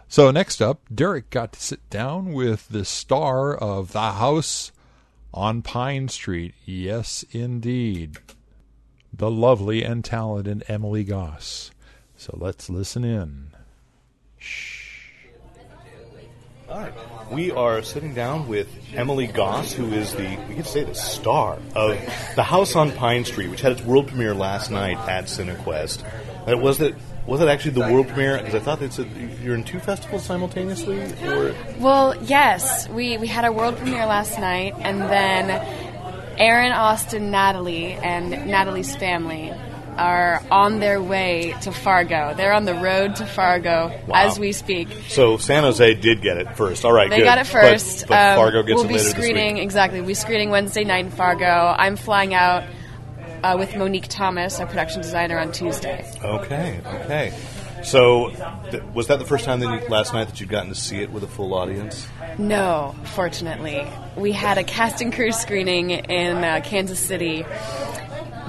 [0.08, 4.72] So next up, Derek got to sit down with the star of The House
[5.34, 6.54] on Pine Street.
[6.64, 8.18] Yes, indeed.
[9.12, 11.72] The lovely and talented Emily Goss.
[12.18, 13.50] So let's listen in.
[14.40, 14.88] Shh.
[16.68, 16.94] All right.
[17.32, 21.60] We are sitting down with Emily Goss, who is the, we could say, the star
[21.76, 21.98] of
[22.36, 26.60] The House on Pine Street, which had its world premiere last night at CineQuest.
[26.60, 26.96] Was it
[27.28, 28.38] was it actually the world premiere?
[28.38, 29.04] Because I thought it's a,
[29.44, 34.40] you're in two festivals simultaneously, or Well, yes, we, we had our world premiere last
[34.40, 35.50] night, and then
[36.38, 39.54] Aaron, Austin, Natalie, and Natalie's family
[39.98, 42.34] are on their way to Fargo.
[42.36, 44.28] They're on the road to Fargo Wow.
[44.28, 44.88] as we speak.
[45.10, 46.86] so San Jose did get it first.
[46.86, 47.26] All right, They good.
[47.26, 48.08] got it first.
[48.08, 49.64] But, Um, Fargo gets we'll it be screening this week.
[49.64, 50.00] exactly.
[50.02, 51.76] We'll be screening Wednesday night in Fargo.
[51.78, 52.64] I'm flying out
[53.44, 56.06] uh, with Monique Thomas, our production designer, on Tuesday.
[56.24, 57.34] Okay, okay.
[57.84, 58.32] So,
[58.72, 60.98] th- was that the first time that you, last night that you'd gotten to see
[60.98, 62.08] it with a full audience?
[62.40, 63.86] No, fortunately.
[64.16, 67.46] We had a cast and crew screening in uh, Kansas City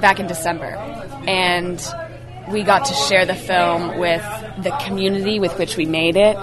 [0.00, 0.66] back in December.
[1.26, 1.80] And
[2.50, 4.22] we got to share the film with
[4.62, 6.36] the community with which we made it.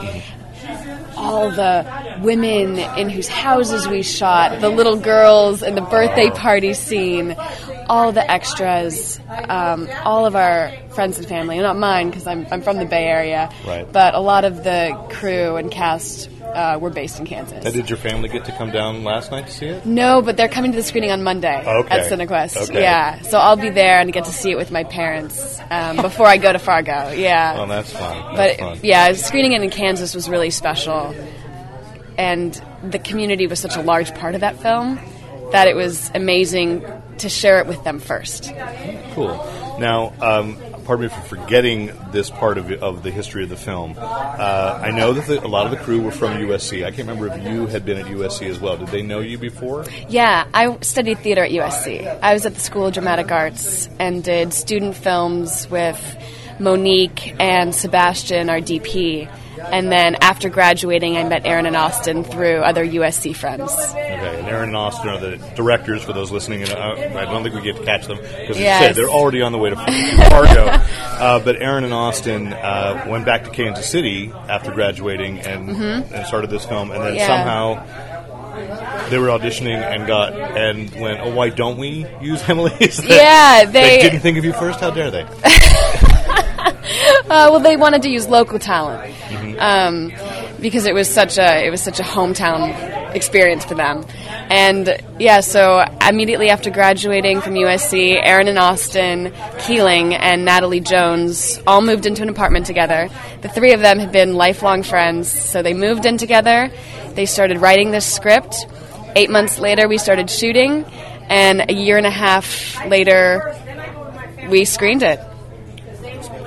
[1.17, 6.73] All the women in whose houses we shot, the little girls in the birthday party
[6.73, 7.35] scene,
[7.87, 12.61] all the extras, um, all of our friends and family, not mine because I'm, I'm
[12.61, 13.89] from the Bay Area, Right.
[13.91, 17.63] but a lot of the crew and cast uh, were based in Kansas.
[17.65, 19.85] And did your family get to come down last night to see it?
[19.85, 21.95] No, but they're coming to the screening on Monday Okay.
[21.99, 22.69] at CineQuest.
[22.69, 22.81] Okay.
[22.81, 26.25] Yeah, so I'll be there and get to see it with my parents um, before
[26.27, 27.11] I go to Fargo.
[27.11, 28.35] Yeah, Oh, that's fun.
[28.35, 28.79] That's but fun.
[28.83, 31.13] yeah, screening it in Kansas was really special,
[32.17, 34.99] and the community was such a large part of that film
[35.51, 36.83] that it was amazing
[37.19, 38.51] to share it with them first.
[39.13, 39.27] Cool.
[39.79, 43.95] Now, um, pardon me for forgetting this part of, of the history of the film.
[43.97, 46.85] Uh, I know that the, a lot of the crew were from USC.
[46.85, 48.77] I can't remember if you had been at USC as well.
[48.77, 49.85] Did they know you before?
[50.07, 52.19] Yeah, I studied theater at USC.
[52.21, 55.99] I was at the School of Dramatic Arts and did student films with
[56.59, 59.29] Monique and Sebastian, our DP.
[59.71, 63.71] And then after graduating, I met Aaron and Austin through other USC friends.
[63.89, 67.43] Okay, and Aaron and Austin are the directors for those listening, and uh, I don't
[67.43, 68.81] think we get to catch them because, as Yes.
[68.81, 70.65] you said, they're already on the way to Fargo.
[70.67, 76.11] uh, but Aaron and Austin uh, went back to Kansas City after graduating and, Mhm.
[76.11, 77.27] and started this film, and then Yeah.
[77.27, 77.83] somehow
[79.09, 83.09] they were auditioning and got and went, "Oh, why don't we use Emily?" Is that-
[83.09, 84.79] Yeah, they- didn't think of you first.
[84.79, 85.25] How dare they?
[87.25, 89.59] Uh, well, they wanted to use local talent Mhm.
[89.59, 90.11] um,
[90.61, 94.05] because it was such a it was such a hometown experience for them.
[94.49, 99.33] And yeah, so immediately after graduating from USC, Aaron and Austin
[99.65, 103.09] Keeling and Natalie Jones all moved into an apartment together.
[103.41, 106.69] The three of them had been lifelong friends, so they moved in together.
[107.15, 108.67] They started writing this script.
[109.15, 110.85] Eight months later, we started shooting,
[111.29, 113.55] and a year and a half later,
[114.49, 115.19] we screened it.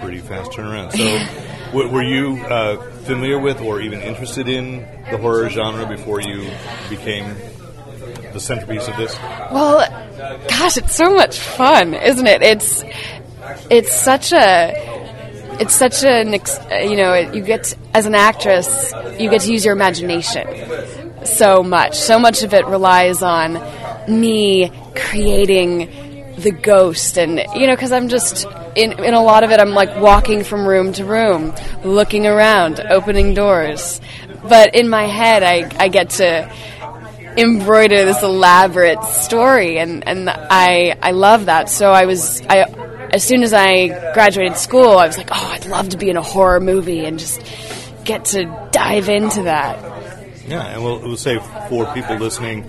[0.09, 0.91] Pretty fast turnaround.
[0.93, 6.23] So, w- were you uh, familiar with or even interested in the horror genre before
[6.23, 6.51] you
[6.89, 7.37] became
[8.33, 9.15] the centerpiece of this?
[9.53, 9.87] Well,
[10.49, 12.41] gosh, it's so much fun, isn't it?
[12.41, 12.83] It's
[13.69, 14.73] it's such a
[15.61, 16.33] it's such an
[16.89, 20.47] you know you get as an actress you get to use your imagination
[21.27, 21.97] so much.
[21.97, 23.61] So much of it relies on
[24.09, 28.47] me creating the ghost and you know because I'm just
[28.79, 32.81] in in a lot of it I'm like walking from room to room, looking around,
[32.81, 34.01] opening doors.
[34.49, 36.51] But in my head I I get to
[37.37, 41.69] embroider this elaborate story and, and I I love that.
[41.69, 42.63] So I was I
[43.13, 46.17] as soon as I graduated school I was like, "Oh, I'd love to be in
[46.17, 47.43] a horror movie and just
[48.05, 49.77] get to dive into that."
[50.47, 51.39] Yeah, and we'll, we'll say
[51.69, 52.65] for people listening,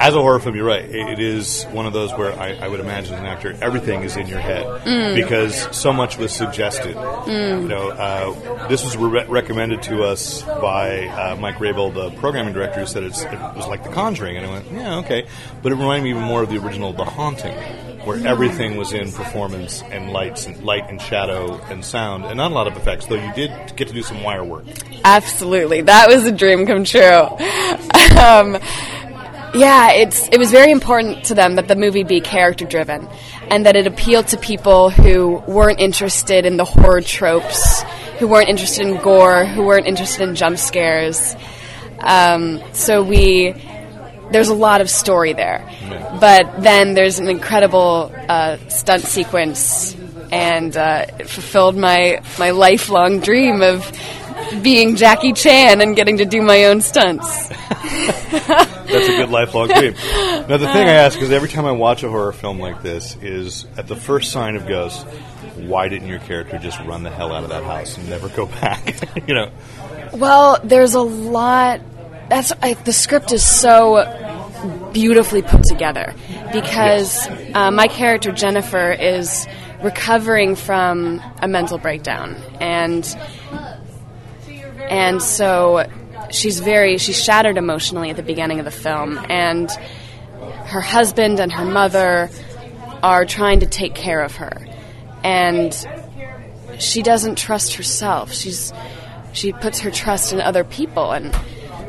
[0.00, 0.84] as a horror film, you're right.
[0.84, 4.16] It is one of those where I, I would imagine as an actor, everything is
[4.16, 5.16] in your head Mm.
[5.16, 6.94] because so much was suggested.
[6.96, 7.62] Mm.
[7.62, 12.54] You know, uh, this was re- recommended to us by uh, Mike Rabehl, the programming
[12.54, 15.26] director, who said it's, it was like The Conjuring, and I went, yeah, okay,
[15.62, 17.54] but it reminded me even more of the original The Haunting,
[18.04, 22.52] where everything was in performance and lights and light and shadow and sound, and not
[22.52, 23.06] a lot of effects.
[23.06, 24.64] Though you did get to do some wire work.
[25.04, 25.82] Absolutely.
[25.82, 27.00] That was a dream come true.
[28.18, 28.58] um,
[29.54, 33.08] yeah, it's it was very important to them that the movie be character driven
[33.50, 37.82] and that it appealed to people who weren't interested in the horror tropes,
[38.18, 41.34] who weren't interested in gore, who weren't interested in jump scares.
[42.00, 43.54] Um, so we
[44.30, 45.66] there's a lot of story there.
[46.20, 49.96] But then there's an incredible uh, stunt sequence
[50.30, 53.86] and uh, it fulfilled my my lifelong dream of
[54.62, 57.48] being Jackie Chan and getting to do my own stunts.
[58.88, 59.94] That's a good lifelong dream.
[59.94, 63.16] Now, the thing I ask is every time I watch a horror film like this,
[63.16, 65.02] is at the first sign of ghosts,
[65.56, 68.46] why didn't your character just run the hell out of that house and never go
[68.60, 68.96] back?
[69.28, 69.50] you know,
[70.12, 71.80] Well, there's a lot.
[72.28, 76.14] That's I, the script is so beautifully put together
[76.52, 79.46] because uh, my character Jennifer is
[79.82, 83.04] recovering from a mental breakdown and
[84.78, 85.86] and so
[86.30, 89.18] she's very she's shattered emotionally at the beginning of the film.
[89.28, 89.70] And
[90.40, 92.30] her husband and her mother
[93.02, 94.66] are trying to take care of her.
[95.24, 95.74] And
[96.78, 98.32] she doesn't trust herself.
[98.32, 98.72] She's
[99.32, 101.12] she puts her trust in other people.
[101.12, 101.34] And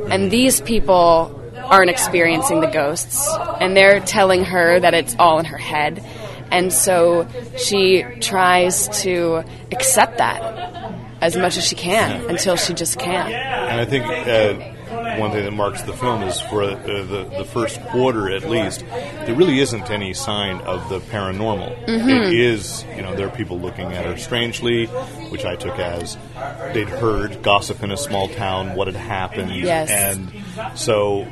[0.09, 3.29] and these people aren't experiencing the ghosts.
[3.59, 6.03] And they're telling her that it's all in her head.
[6.51, 10.78] And so she tries to accept that
[11.21, 14.75] as much as she can until she just can't and I think uh,
[15.19, 18.83] one thing that marks the film is for uh, the the first quarter at least,
[18.89, 21.85] there really isn't any sign of the paranormal.
[21.85, 22.27] Mhm.
[22.29, 24.85] It is, you know, there are people looking at her strangely,
[25.29, 26.17] which I took as
[26.73, 29.89] they'd heard gossip in a small town, what had happened, Yes.
[29.89, 30.31] and
[30.75, 31.27] so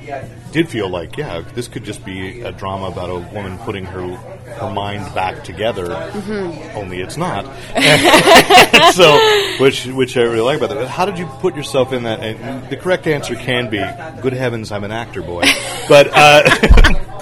[0.51, 4.15] did feel like, yeah, this could just be a drama about a woman putting her
[4.57, 5.87] her mind back together.
[5.87, 6.75] Mhm.
[6.75, 7.45] Only it's not.
[8.93, 9.17] so,
[9.63, 10.87] which which I really like about that.
[10.87, 12.21] How did you put yourself in that?
[12.21, 13.83] And the correct answer can be,
[14.21, 15.43] "Good heavens, I'm an actor, boy."
[15.89, 16.43] But uh,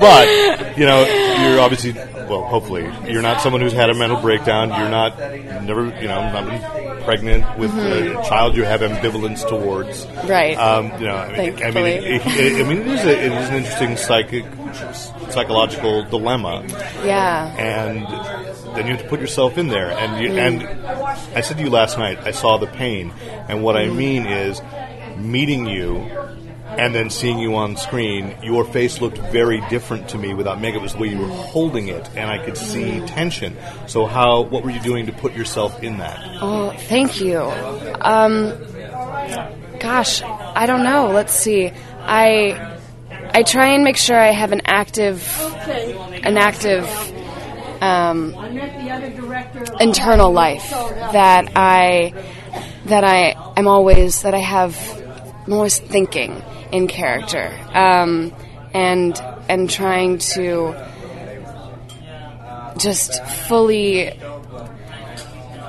[0.06, 1.04] but you know,
[1.50, 2.44] you're obviously well.
[2.46, 4.70] Hopefully, you're not someone who's had a mental breakdown.
[4.70, 5.18] You're not
[5.64, 8.20] never you know not been pregnant with Mhm.
[8.20, 10.08] a child you have ambivalence towards.
[10.28, 10.58] Right.
[10.58, 13.32] Um, you know, I mean, I mean, it, it, I mean, it is, a, it
[13.32, 14.44] is an interesting psychic
[15.30, 16.64] psychological dilemma
[17.06, 18.06] yeah and
[18.76, 19.92] then you have to put yourself in there.
[19.92, 20.64] And you, and
[21.36, 23.14] I said to you last night, I saw the pain,
[23.48, 24.62] and what I mean is
[25.18, 26.10] meeting you
[26.78, 28.36] and then seeing you on screen.
[28.44, 30.80] Your face looked very different to me without makeup.
[30.80, 33.58] It was the way you were holding it, and I could see tension.
[33.88, 34.42] So how?
[34.42, 36.20] What were you doing to put yourself in that?
[36.42, 37.40] Oh, thank you.
[38.02, 38.54] Um,
[39.80, 41.12] gosh, I don't know.
[41.12, 41.72] Let's see.
[42.02, 42.78] I
[43.34, 45.28] I try and make sure I have an active
[46.24, 46.86] an active
[47.82, 48.34] um,
[49.80, 52.14] internal life that I
[52.86, 54.78] that I am always that I have
[55.46, 56.42] I'm always thinking
[56.76, 58.34] in character um,
[58.74, 59.18] and
[59.48, 60.76] and trying to
[62.78, 64.12] just fully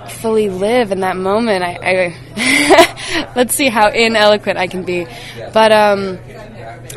[0.08, 1.62] fully live in that moment.
[1.62, 5.06] I, I let's see how ineloquent I can be,
[5.52, 6.18] but um,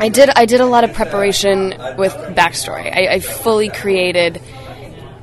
[0.00, 2.92] I did I did a lot of preparation with backstory.
[2.92, 4.42] I, I fully created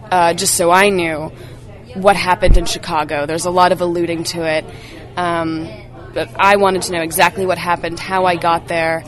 [0.10, 1.32] uh, just so I knew
[1.96, 3.26] what happened in Chicago.
[3.26, 4.66] There's a lot of alluding to it.
[5.18, 5.68] Um,
[6.18, 9.04] I wanted to know exactly what happened, how I got there,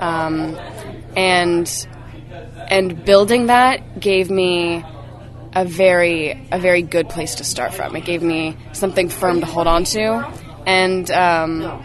[0.00, 0.58] um,
[1.16, 1.88] and
[2.68, 4.84] and building that gave me
[5.54, 7.96] a very a very good place to start from.
[7.96, 10.32] It gave me something firm to hold on to,
[10.66, 11.84] and um,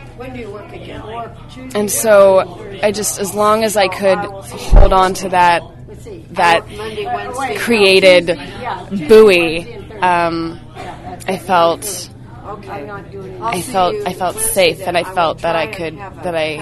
[1.76, 5.64] and so I just as long as I could hold on to that
[6.32, 6.66] that
[7.60, 8.40] created
[9.08, 10.60] buoy, um,
[11.28, 12.10] I felt
[12.46, 12.90] Okay.
[13.42, 16.58] I felt I felt safe, and I felt that I could that I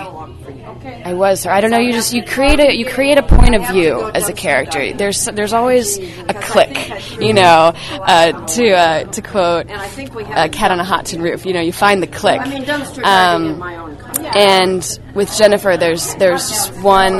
[1.05, 1.51] I was her.
[1.51, 1.79] I don't know.
[1.79, 4.93] You just you create a you create a point of view as a character.
[4.93, 7.73] There's there's always a click, you know.
[7.75, 11.73] Uh, to uh, to quote uh, "Cat on a Hot Tin Roof," you know, you
[11.73, 12.41] find the click.
[12.41, 14.29] I mean, dumpster diving in Um, my own country.
[14.35, 17.17] and with Jennifer, there's there's just one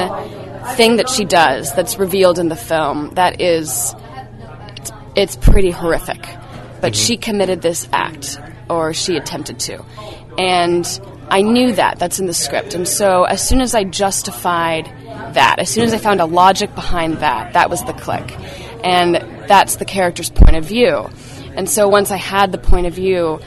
[0.75, 3.95] thing that she does that's revealed in the film that is
[4.77, 6.23] it's, it's pretty horrific.
[6.79, 8.39] But she committed this act,
[8.71, 9.83] or she attempted to,
[10.37, 10.87] and
[11.29, 11.99] I knew that.
[11.99, 14.85] That's in the script, and so as soon as I justified
[15.33, 18.35] that, as soon as I found a logic behind that, that was the click,
[18.83, 19.15] and
[19.47, 21.09] that's the character's point of view.
[21.55, 23.39] And so once I had the point of view,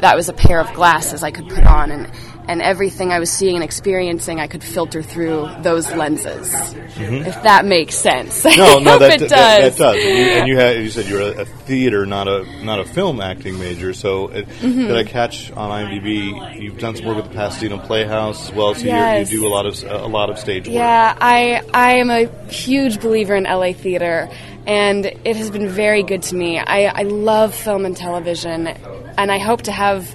[0.00, 2.10] that was a pair of glasses I could put on, and,
[2.48, 6.52] and everything I was seeing and experiencing, I could filter through those lenses.
[6.52, 7.26] Mhm.
[7.26, 8.44] If that makes sense.
[8.56, 9.76] No, no, that, it that, does.
[9.76, 9.96] that does.
[10.04, 12.84] And you, and you, had, you said you're a, a theater, not a not a
[12.84, 13.92] film acting major.
[13.94, 14.88] So, it, Mhm.
[14.88, 16.60] did I catch on IMDb?
[16.60, 18.74] You've done some work with the Pasadena Playhouse as well.
[18.74, 19.30] So Yes.
[19.30, 20.74] you, you do a lot of a lot of stage work.
[20.74, 24.28] Yeah, I I am a huge believer in LA theater,
[24.66, 26.58] and it has been very good to me.
[26.58, 30.14] I, I love film and television, and I hope to have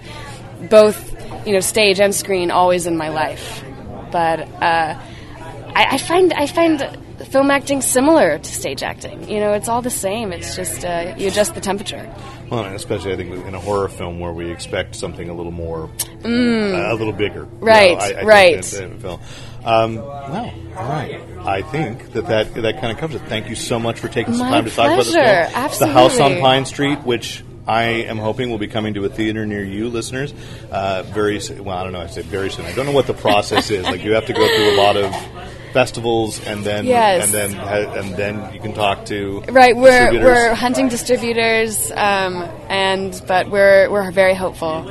[0.70, 1.17] both,
[1.48, 3.64] you know, stage and screen always in my life.
[4.12, 5.00] But uh,
[5.76, 6.98] I, I find I find
[7.32, 9.28] film acting similar to stage acting.
[9.30, 10.32] You know, it's all the same.
[10.32, 12.14] It's just uh, you adjust the temperature.
[12.50, 15.90] Well, especially I think in a horror film where we expect something a little more,
[16.22, 16.74] Mm.
[16.74, 17.42] uh, a little bigger.
[17.42, 18.64] you Right, know, I, I right.
[18.64, 19.20] than- than film.
[19.66, 21.20] Um, well, all right.
[21.46, 23.26] I think that that, that kind of covers it.
[23.28, 25.66] Thank you so much for taking some My time to talk about this film.
[25.66, 29.10] It's The House on Pine Street, which I am hoping we'll be coming to a
[29.10, 30.34] theater near you, listeners,
[30.72, 31.64] uh, very soon.
[31.66, 32.00] Well, I don't know.
[32.02, 32.66] I said very soon.
[32.66, 33.84] I don't know what the process is.
[33.86, 35.14] Like you have to go through a lot of
[35.74, 37.26] festivals, and then Yes.
[37.26, 43.22] and then and then you can talk to Right, we're we're hunting distributors, um, and
[43.28, 44.84] but we're we're very hopeful.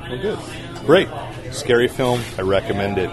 [0.00, 0.38] Well, good.
[0.86, 1.08] Great.
[1.52, 2.20] Scary film.
[2.36, 3.10] I recommend it.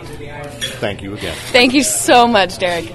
[0.80, 1.36] Thank you again.
[1.52, 2.92] Thank you so much, Derek.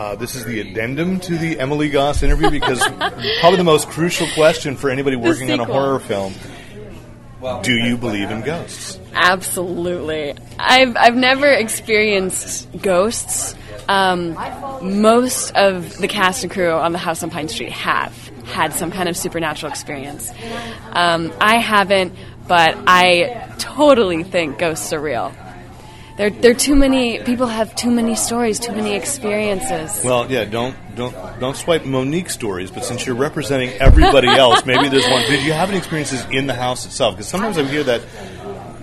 [0.00, 2.80] Uh, this is the addendum to the Emily Goss interview because
[3.40, 6.32] probably the most crucial question for anybody working on a horror film
[7.62, 8.98] do you believe in ghosts?
[9.12, 10.34] Absolutely.
[10.58, 13.54] I've I've never experienced ghosts.
[13.88, 14.38] Um,
[14.80, 18.14] most of the cast and crew on the House on Pine Street have
[18.46, 20.30] had some kind of supernatural experience.
[20.92, 22.14] Um, I haven't,
[22.48, 25.34] but I totally think ghosts are real.
[26.16, 30.04] There, there are too many people have too many stories, too many experiences.
[30.04, 34.88] Well, yeah, don't don't don't swipe Monique stories, but since you're representing everybody else, maybe
[34.88, 35.22] there's one.
[35.22, 37.14] Did you have any experiences in the house itself?
[37.14, 38.02] Because sometimes I hear that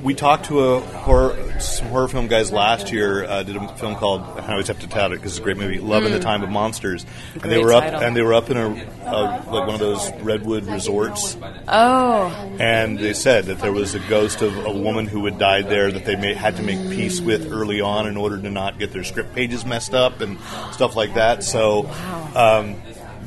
[0.08, 3.26] we talked to a horror some horror film guys last year.
[3.26, 5.58] Uh, did a film called I always have to tout it because it's a great
[5.58, 6.22] movie, Love in the Mm.
[6.22, 8.00] Time of Monsters, and they were up title.
[8.02, 11.36] and they were up in a, a like one of those redwood resorts.
[11.68, 12.28] Oh,
[12.60, 15.92] And they said that there was a ghost of a woman who had died there
[15.92, 18.94] that they may, had to make peace with early on in order to not get
[18.94, 20.40] their script pages messed up and
[20.72, 21.44] stuff like that.
[21.44, 21.88] So,
[22.34, 22.76] um,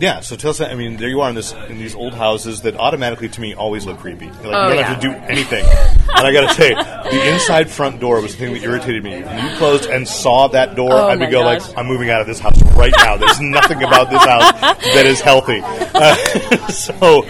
[0.00, 0.20] yeah.
[0.20, 0.60] So tell us.
[0.60, 3.54] I mean, there you are in this in these old houses that automatically to me
[3.54, 4.26] always look creepy.
[4.26, 4.82] Like Oh, you don't yeah.
[4.84, 5.64] have to do anything.
[5.64, 9.22] and I got to say, the inside front door was the thing that irritated me.
[9.22, 11.68] When you closed and saw that door, Oh, I would be go gosh.
[11.68, 14.52] like, "I'm moving out of this house right now." There's nothing about this house
[14.94, 15.60] that is healthy.
[15.62, 16.14] Uh,
[16.68, 17.24] so,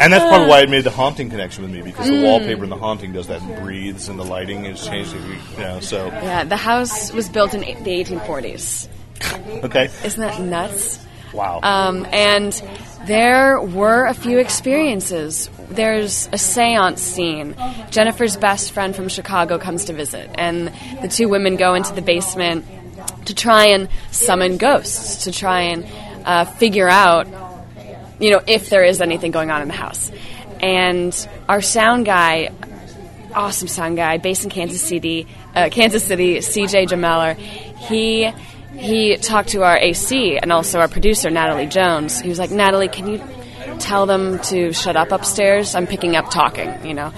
[0.00, 2.22] and that's probably why it made the haunting connection with me because the Mm.
[2.24, 5.14] wallpaper in the haunting does that and breathes, and the lighting is changed.
[5.14, 6.44] You know, so yeah.
[6.44, 8.88] The house was built in the 1840s.
[9.64, 9.90] okay.
[10.04, 10.98] Isn't that nuts?
[11.34, 11.60] Wow.
[11.62, 12.52] Um, and
[13.06, 15.50] there were a few experiences.
[15.68, 17.54] There's a seance scene.
[17.90, 20.72] Jennifer's best friend from Chicago comes to visit, and
[21.02, 22.64] the two women go into the basement
[23.26, 25.86] to try and summon ghosts, to try and
[26.24, 27.26] uh, figure out,
[28.20, 30.10] you know, if there is anything going on in the house.
[30.60, 32.50] And our sound guy,
[33.34, 38.32] awesome sound guy, based in Kansas City, uh, Kansas City, CJ Jameller, he
[38.76, 42.20] he talked to our AC and also our producer Natalie Jones.
[42.20, 43.22] He was like, Natalie, can you
[43.78, 45.74] tell them to shut up upstairs?
[45.74, 47.12] I'm picking up talking, you know.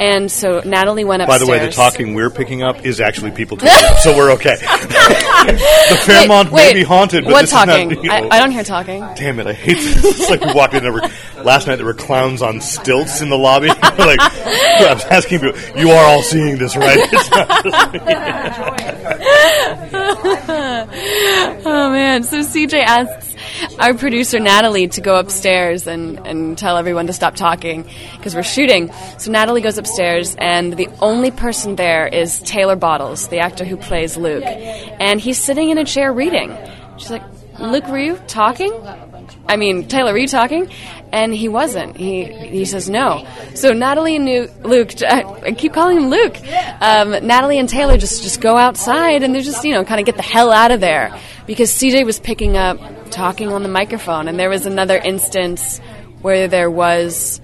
[0.00, 1.40] And so Natalie went upstairs.
[1.40, 4.56] By the way, the talking we're picking up is actually people talking, so we're okay.
[4.56, 7.90] the Fairmont Wait, wait, may be haunted, but what this talking?
[7.92, 8.04] is not.
[8.04, 9.00] you I, know- I don't hear talking.
[9.14, 9.46] Damn it!
[9.46, 10.04] I hate this.
[10.20, 10.84] It's like we walked in.
[10.92, 11.00] Were,
[11.44, 13.68] last night there were clowns on stilts in the lobby.
[13.68, 16.98] like I was asking people, "You are all seeing this, right?"
[21.64, 22.24] Oh man!
[22.24, 23.34] So CJ asks
[23.78, 28.42] our producer Natalie to go upstairs and, and tell everyone to stop talking because we're
[28.42, 28.92] shooting.
[29.18, 33.76] So Natalie goes upstairs, and the only person there is Taylor Bottles, the actor who
[33.76, 36.56] plays Luke, and he's sitting in a chair reading.
[36.98, 37.22] She's like,
[37.58, 38.72] "Luke, were you talking?"
[39.48, 40.70] I mean, Taylor, were you talking?
[41.12, 41.96] And he wasn't.
[41.96, 43.26] He he says no.
[43.54, 46.36] So Natalie and Luke, I keep calling him Luke.
[46.80, 50.06] Um, Natalie and Taylor just just go outside and they're just you know kind of
[50.06, 52.78] get the hell out of there because CJ was picking up
[53.10, 55.78] talking on the microphone, and there was another instance
[56.22, 57.40] where there was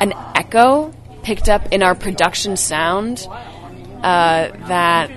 [0.00, 0.92] an echo
[1.22, 3.26] picked up in our production sound
[4.02, 5.10] uh, that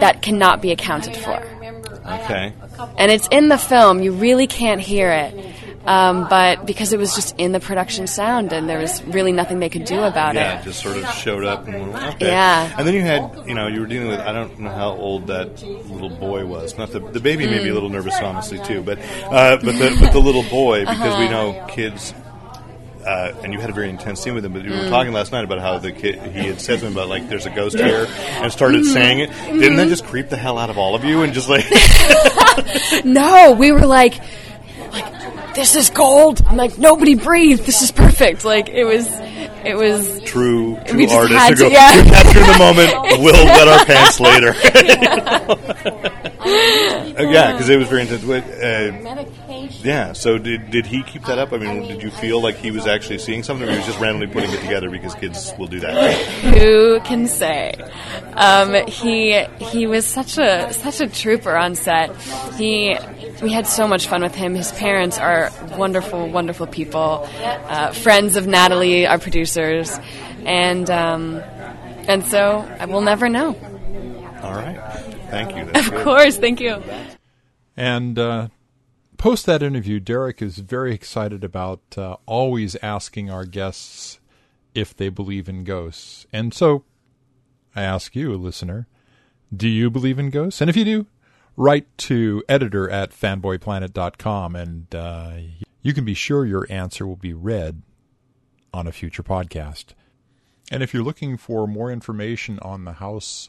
[0.00, 1.42] that cannot be accounted for
[2.06, 2.52] Okay.
[2.98, 4.02] And it's in the film.
[4.02, 5.34] You really can't hear it,
[5.86, 9.58] um, but because it was just in the production sound, and there was really nothing
[9.60, 10.40] they could do about it.
[10.40, 10.60] Yeah, it.
[10.62, 12.26] it just sort of showed up and went, okay.
[12.28, 12.74] Yeah.
[12.78, 15.26] And then you had, you know, you were dealing with, I don't know how old
[15.28, 16.76] that little boy was.
[16.78, 17.74] Not the, the baby made me a Mm.
[17.74, 18.82] little nervous, honestly, too.
[18.82, 21.52] But, uh, but, the, but the little boy, because we Uh-huh.
[21.52, 22.12] know kids,
[23.06, 24.88] uh, and you had a very intense scene with him, but you were Mm.
[24.90, 27.50] talking last night about how the kid, he had said something about, like, there's a
[27.50, 28.06] ghost here,
[28.42, 28.92] and started Mhm.
[28.92, 29.30] saying it.
[29.46, 31.22] Didn't that just creep the hell out of all of you?
[31.22, 31.64] And just like,
[33.04, 34.20] no, we were like,
[34.92, 36.42] like this is gold.
[36.46, 37.60] I'm like, nobody breathe.
[37.60, 38.44] This is perfect.
[38.44, 39.06] Like it was,
[39.64, 42.04] it was true, We true just artists had who go, to- yeah.
[42.04, 42.92] capture the moment,
[43.22, 44.54] we'll wet our pants later.
[47.20, 48.24] Yeah, because it was very intense.
[48.24, 51.52] Uh, yeah, so did, did he keep that up?
[51.52, 53.98] I mean, did you feel like he was actually seeing something, or he was just
[54.00, 56.14] randomly putting it together because kids will do that?
[56.54, 57.74] Who can say?
[58.34, 62.16] Um, he he was such a such a trooper on set.
[62.54, 62.96] He
[63.42, 64.54] we had so much fun with him.
[64.54, 69.98] His parents are wonderful, wonderful people, uh, friends of Natalie, our producers,
[70.44, 71.36] and um,
[72.08, 73.56] and so I will never know.
[74.42, 75.09] All right.
[75.30, 75.64] Thank you.
[75.66, 76.04] That's Of good.
[76.04, 76.82] course, thank you.
[77.76, 78.48] And uh,
[79.16, 84.18] post that interview, Derek is very excited about uh, always asking our guests
[84.74, 86.26] if they believe in ghosts.
[86.32, 86.84] And so
[87.74, 88.86] I ask you, a listener,
[89.54, 90.60] do you believe in ghosts?
[90.60, 91.06] And if you do,
[91.56, 95.32] write to editor at fanboyplanet.com and uh,
[95.82, 97.82] you can be sure your answer will be read
[98.72, 99.86] on a future podcast.
[100.70, 103.48] And if you're looking for more information on the house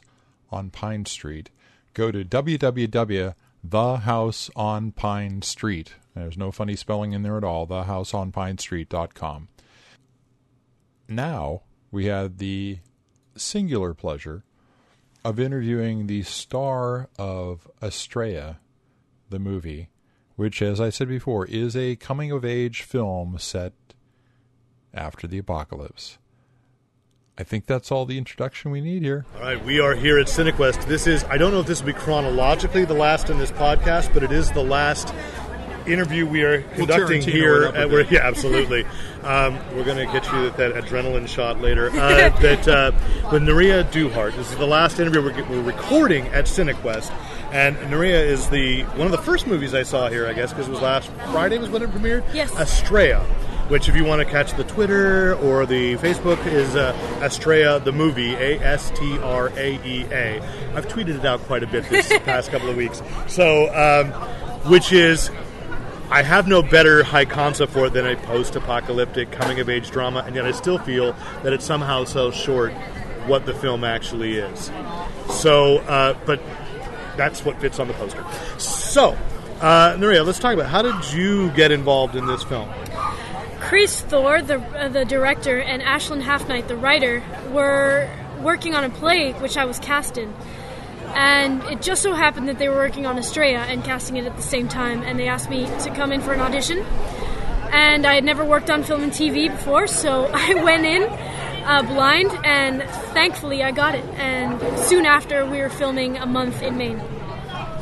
[0.50, 1.50] on Pine Street,
[1.94, 3.34] go to www.
[3.64, 5.94] The House on Pine Street.
[6.16, 7.66] There's no funny spelling in there at all.
[7.68, 9.48] TheHouseOnPineStreet.com.
[11.08, 11.62] Now
[11.92, 12.78] we had the
[13.36, 14.42] singular pleasure
[15.24, 18.56] of interviewing the star of Astraea,
[19.30, 19.88] the movie,
[20.34, 23.74] which, as I said before, is a coming of age film set
[24.92, 26.18] after the apocalypse.
[27.42, 29.26] I think that's all the introduction we need here.
[29.34, 30.86] All right, we are here at Cinequest.
[30.86, 34.14] This is, I don't know if this will be chronologically the last in this podcast,
[34.14, 35.12] but it is the last
[35.84, 37.62] interview we are conducting Tarantino here.
[37.62, 38.86] it up a At, we're, yeah, absolutely.
[39.22, 41.90] Um, we're going to get you that, that adrenaline shot later.
[41.90, 42.90] Uh, that uh,
[43.30, 44.34] with Nuria Duhart.
[44.34, 47.12] This is the last interview we're, we're recording at Cinequest.
[47.52, 50.66] And Naria is the one of the first movies I saw here, I guess, because
[50.66, 52.24] it was last Friday was when it premiered.
[52.34, 52.50] Yes.
[52.52, 53.24] Astraea,
[53.72, 57.90] which if you want to catch the Twitter or the Facebook is uh, Astraea the
[57.90, 60.42] movie A S T R A E A.
[60.74, 63.00] I've tweeted it out quite a bit this past couple of weeks.
[63.28, 64.12] So, um,
[64.70, 65.30] which is
[66.10, 70.44] I have no better high concept for it than a post-apocalyptic coming-of-age drama, and yet
[70.44, 72.74] I still feel that it somehow sells short
[73.24, 74.70] what the film actually is.
[75.30, 76.42] So, uh, but
[77.16, 78.22] that's what fits on the poster.
[78.58, 79.16] So,
[79.62, 82.68] uh, Nuria, let's talk about how did you get involved in this film?
[83.62, 88.10] Chris Thor, the uh, the director, and Ashlin Halfnight, the writer, were
[88.42, 90.34] working on a play which I was cast in.
[91.14, 94.36] And it just so happened that they were working on Astraea and casting it at
[94.36, 96.78] the same time, and they asked me to come in for an audition.
[97.70, 101.82] And I had never worked on film and TV before, so I went in uh,
[101.82, 102.82] blind, and
[103.14, 104.04] thankfully I got it.
[104.16, 107.00] And soon after, we were filming a month in Maine.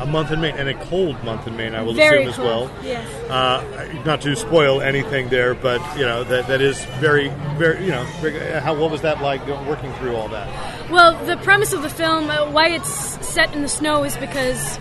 [0.01, 2.39] A month in Maine, and a cold month in Maine, I will Very assume as
[2.39, 2.71] well.
[2.83, 3.07] yes.
[3.29, 3.63] Uh,
[4.07, 7.29] not to spoil anything there, but you know that that is very,
[7.59, 7.85] very.
[7.85, 10.49] You know, very- how what was that like working through all that?
[10.91, 12.89] Well, the premise of the film, uh, why it's
[13.27, 14.79] set in the snow, is because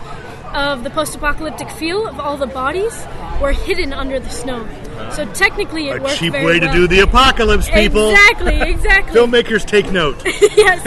[0.54, 3.06] of the post-apocalyptic feel of all the bodies
[3.42, 4.66] were hidden under the snow.
[5.12, 8.10] So technically, it was A worked cheap very way to do the apocalypse, people.
[8.10, 9.20] Exactly, exactly.
[9.20, 10.22] Filmmakers take note.
[10.56, 10.84] yes,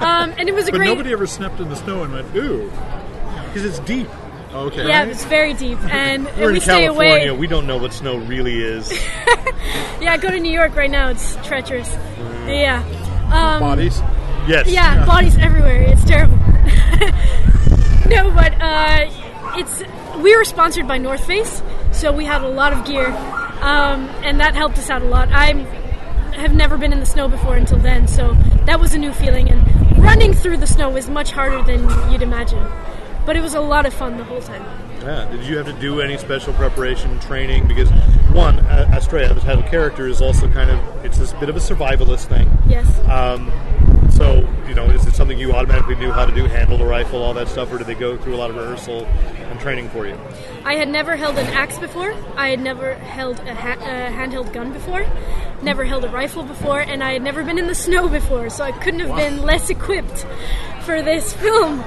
[0.00, 0.86] um, and it was a but great.
[0.88, 2.70] nobody ever stepped in the snow and went, ooh.
[3.52, 4.08] Because it's deep.
[4.54, 4.86] Okay.
[4.86, 7.30] yeah, it's very deep, and, and We're we in stay California.
[7.30, 7.38] away.
[7.38, 8.92] We don't know what snow really is.
[10.02, 11.10] Yeah, go to New York right now.
[11.10, 11.88] It's treacherous.
[12.48, 12.82] Yeah.
[13.32, 14.00] Um, Bodies.
[14.48, 14.68] Yes.
[14.68, 15.82] Yeah, bodies everywhere.
[15.82, 16.36] It's terrible.
[18.08, 19.06] no, but uh,
[19.56, 19.82] it's
[20.20, 23.06] we were sponsored by North Face, so we had a lot of gear,
[23.60, 25.28] um, and that helped us out a lot.
[25.30, 25.52] I
[26.34, 28.34] have never been in the snow before until then, so
[28.66, 29.48] that was a new feeling.
[29.50, 32.58] And running through the snow was much harder than you'd imagine,
[33.24, 34.64] but it was a lot of fun the whole time.
[35.00, 35.28] Yeah.
[35.30, 37.66] Did you have to do any special preparation training?
[37.66, 37.90] Because
[38.32, 42.26] one, Astraea, the title character, is also kind of it's this bit of a survivalist
[42.26, 42.50] thing.
[42.66, 42.86] Yes.
[43.08, 43.50] Um,
[44.10, 47.22] so you know, is it something you automatically knew how to do, handle the rifle,
[47.22, 50.06] all that stuff, or did they go through a lot of rehearsal and training for
[50.06, 50.18] you?
[50.64, 52.14] I had never held an axe before.
[52.36, 55.04] I had never held a, ha- a handheld gun before.
[55.62, 58.64] Never held a rifle before, and I had never been in the snow before, so
[58.64, 60.26] I couldn't have been less equipped
[60.82, 61.80] for this film.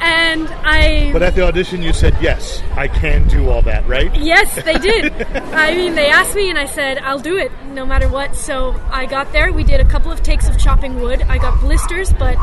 [0.00, 1.10] and I.
[1.12, 4.14] But at the audition, you said yes, I can do all that, right?
[4.16, 5.12] Yes, they did.
[5.34, 8.36] I mean, they asked me, and I said, I'll do it no matter what.
[8.36, 9.52] So I got there.
[9.52, 11.22] We did a couple of takes of chopping wood.
[11.22, 12.36] I got blisters, but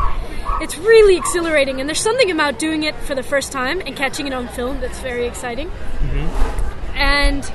[0.60, 1.80] it's really exhilarating.
[1.80, 4.80] And there's something about doing it for the first time and catching it on film
[4.80, 5.68] that's very exciting.
[5.68, 6.96] Mm-hmm.
[6.96, 7.52] And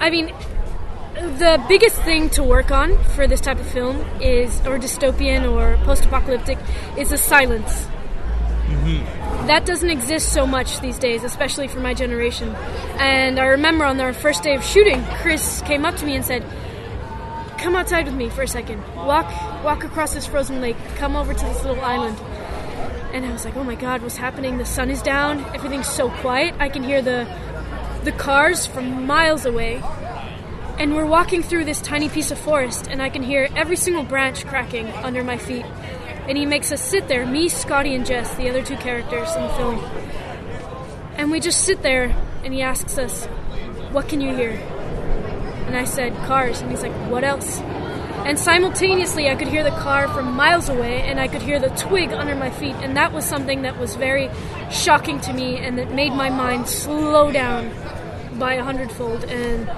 [0.00, 0.34] I mean,
[1.18, 5.76] the biggest thing to work on for this type of film is, or dystopian or
[5.84, 6.58] post apocalyptic,
[6.96, 7.86] is the silence.
[8.66, 9.46] Mm-hmm.
[9.46, 12.54] That doesn't exist so much these days, especially for my generation.
[12.98, 16.24] And I remember on our first day of shooting, Chris came up to me and
[16.24, 16.44] said,
[17.58, 18.82] "Come outside with me for a second.
[18.94, 19.26] Walk,
[19.64, 20.76] walk across this frozen lake.
[20.96, 22.18] Come over to this little island."
[23.14, 24.58] And I was like, "Oh my God, what's happening?
[24.58, 25.44] The sun is down.
[25.54, 26.54] Everything's so quiet.
[26.58, 27.26] I can hear the
[28.04, 29.82] the cars from miles away."
[30.78, 34.04] And we're walking through this tiny piece of forest, and I can hear every single
[34.04, 35.64] branch cracking under my feet.
[36.28, 39.42] And he makes us sit there, me, Scotty, and Jess, the other two characters in
[39.42, 39.78] the film.
[41.16, 42.14] And we just sit there,
[42.44, 43.26] and he asks us,
[43.90, 44.52] What can you hear?
[45.66, 46.60] And I said, Cars.
[46.60, 47.58] And he's like, What else?
[47.58, 51.70] And simultaneously, I could hear the car from miles away, and I could hear the
[51.70, 52.76] twig under my feet.
[52.76, 54.30] And that was something that was very
[54.70, 57.72] shocking to me, and that made my mind slow down
[58.38, 59.24] by a hundredfold.
[59.24, 59.68] And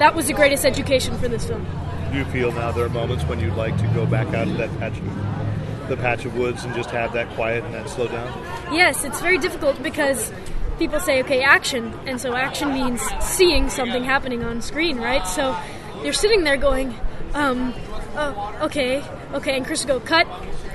[0.00, 1.66] that was the greatest education for this film.
[2.10, 4.56] Do you feel now there are moments when you'd like to go back out of
[4.56, 8.08] that patch, of, the patch of woods, and just have that quiet and that slow
[8.08, 8.26] down?
[8.72, 10.32] Yes, it's very difficult because
[10.78, 11.92] people say, okay, action.
[12.06, 15.26] And so action means seeing something happening on screen, right?
[15.26, 15.56] So
[16.02, 16.98] you're sitting there going,
[17.34, 17.74] um,
[18.16, 19.56] oh, okay, okay.
[19.56, 20.26] And Chris will go, cut,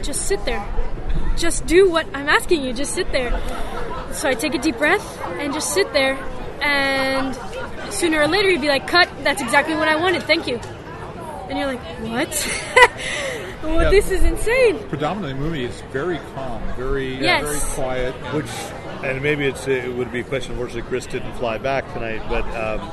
[0.04, 0.66] just sit there.
[1.36, 3.32] Just do what I'm asking you, just sit there.
[4.14, 6.14] So I take a deep breath and just sit there.
[6.62, 7.36] And
[7.92, 10.60] sooner or later he'd be like, cut, that's exactly what I wanted, thank you.
[11.50, 12.60] And you're like, what?
[13.64, 13.90] well, Yeah.
[13.92, 14.80] this is insane.
[14.90, 17.44] Predominantly, the movie is very calm, very Yes.
[17.44, 18.14] very quiet.
[18.34, 18.50] Which,
[19.04, 20.54] and maybe it's it would be a question.
[20.54, 22.92] Unfortunately, Chris didn't fly back tonight, but um,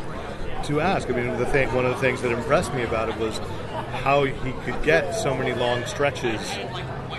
[0.65, 3.17] to ask, I mean, the thing, one of the things that impressed me about it
[3.17, 3.39] was
[4.03, 6.41] how he could get so many long stretches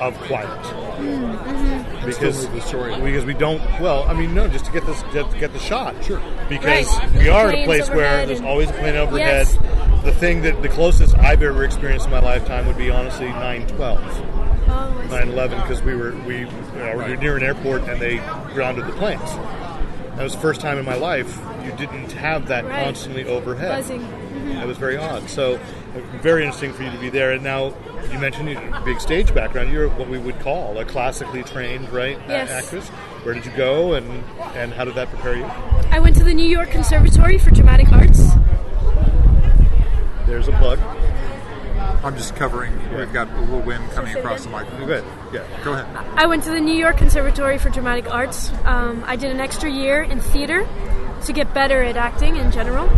[0.01, 0.47] of quiet.
[0.63, 2.05] Mm-hmm.
[2.05, 2.95] Because the story.
[3.01, 5.59] because we don't well I mean no just to get this just to get the
[5.59, 7.11] shot sure because Right.
[7.13, 10.03] we are at a place where there's always a plane overhead Yes.
[10.03, 13.99] the thing that the closest I've ever experienced in my lifetime would be honestly 912
[14.65, 18.17] Oh, 9/11 because we were we you know, we were near an airport and they
[18.53, 19.21] grounded the planes.
[20.15, 22.83] That was the first time in my life you didn't have that Right.
[22.85, 23.69] constantly overhead.
[23.69, 24.01] Buzzing.
[24.01, 24.55] Mhm.
[24.55, 25.29] That was very odd.
[25.29, 25.59] So uh,
[26.21, 27.31] very interesting for you to be there.
[27.33, 27.73] And now
[28.11, 29.71] you mentioned your big stage background.
[29.71, 32.49] You're what we would call a classically trained right Yes.
[32.49, 32.87] actress.
[33.23, 34.23] Where did you go and
[34.55, 35.45] and how did that prepare you?
[35.91, 38.31] I went to the New York Conservatory for Dramatic Arts.
[40.25, 40.79] There's a plug.
[42.03, 42.73] I'm just covering.
[42.97, 44.85] We've got a little wind coming across the microphone.
[44.87, 45.05] Good.
[45.31, 45.43] Yeah.
[45.63, 45.85] Go ahead.
[46.17, 48.51] I went to the New York Conservatory for Dramatic Arts.
[48.65, 50.67] Um, I did an extra year in theater
[51.25, 52.89] to get better at acting in general.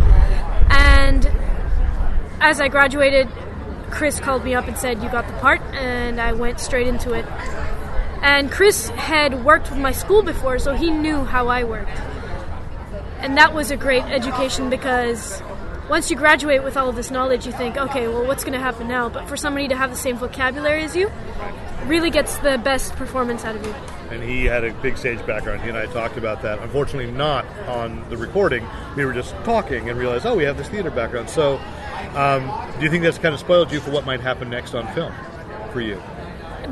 [0.70, 1.24] And
[2.50, 3.28] as I graduated,
[3.90, 5.60] Chris called me up and said, You got the part.
[5.74, 7.24] And I went straight into it.
[8.22, 11.98] And Chris had worked with my school before, so he knew how I worked.
[13.20, 15.42] And that was a great education because
[15.88, 18.58] once you graduate with all of this knowledge, you think, okay, well, what's going to
[18.58, 19.08] happen now?
[19.08, 21.10] But for somebody to have the same vocabulary as you,
[21.84, 23.74] really gets the best performance out of you.
[24.10, 25.60] and he had a big stage background.
[25.62, 26.58] He and I talked about that.
[26.60, 28.64] Unfortunately, not on the recording.
[28.96, 31.28] We were just talking and realized, oh, we have this theater background.
[31.30, 31.60] So,
[32.14, 32.42] um,
[32.78, 35.12] do you think that's kind of spoiled you for what might happen next on film
[35.72, 36.00] for you?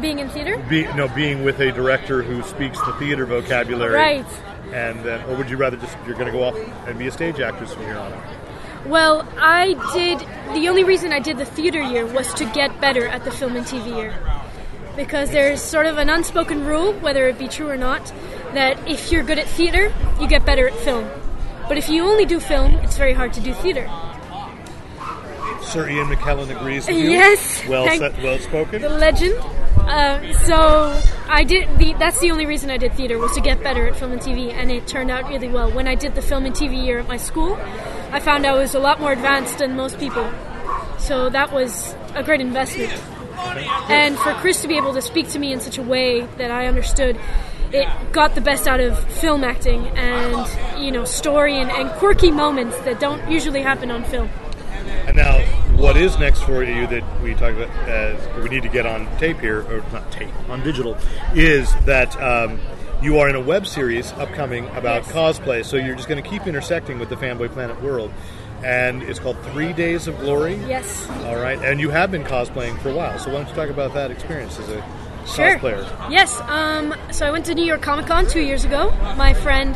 [0.00, 0.58] Being in theater?
[0.68, 4.26] Be, no, being with a director who speaks the theater vocabulary, Right.
[4.72, 6.56] And then, or would you rather just you're going to go off
[6.88, 8.86] and be a stage actress from here on out?
[8.86, 10.18] Well, I did.
[10.54, 13.56] The only reason I did the theater year was to get better at the film
[13.56, 14.14] and TV year.
[14.96, 18.12] Because there's sort of an unspoken rule, whether it be true or not,
[18.52, 21.08] that if you're good at theater, you get better at film.
[21.68, 23.88] But if you only do film, it's very hard to do theater.
[25.64, 27.10] Sir Ian McKellen agrees with you.
[27.10, 27.66] Yes.
[27.68, 28.82] well said, well spoken.
[28.82, 29.38] The legend.
[29.86, 30.98] Um, so
[31.28, 31.78] I did.
[31.78, 34.20] The, that's the only reason I did theater was to get better at film and
[34.20, 35.70] TV, and it turned out really well.
[35.70, 37.56] When I did the film and TV year at my school,
[38.10, 40.30] I found I was a lot more advanced than most people.
[40.98, 42.92] So that was a great investment.
[43.90, 46.50] And for Chris to be able to speak to me in such a way that
[46.50, 47.18] I understood,
[47.72, 52.30] it got the best out of film acting and you know story and, and quirky
[52.30, 54.30] moments that don't usually happen on film.
[55.06, 55.40] And now,
[55.76, 57.70] what is next for you that we talk about?
[57.88, 60.96] Uh, we need to get on tape here, or not tape, on digital,
[61.34, 62.58] is that um,
[63.02, 65.64] you are in a web series upcoming about cosplay.
[65.64, 68.12] So you're just going to keep intersecting with the Fanboy Planet world,
[68.64, 70.54] and it's called Three Days of Glory.
[70.66, 71.08] Yes.
[71.24, 73.18] All right, and you have been cosplaying for a while.
[73.18, 74.84] So why don't you talk about that experience as a
[75.26, 75.58] Sure.
[75.58, 76.10] cosplayer?
[76.10, 76.38] Yes.
[76.42, 78.90] Um, so I went to New York Comic Con two years ago.
[79.16, 79.74] My friend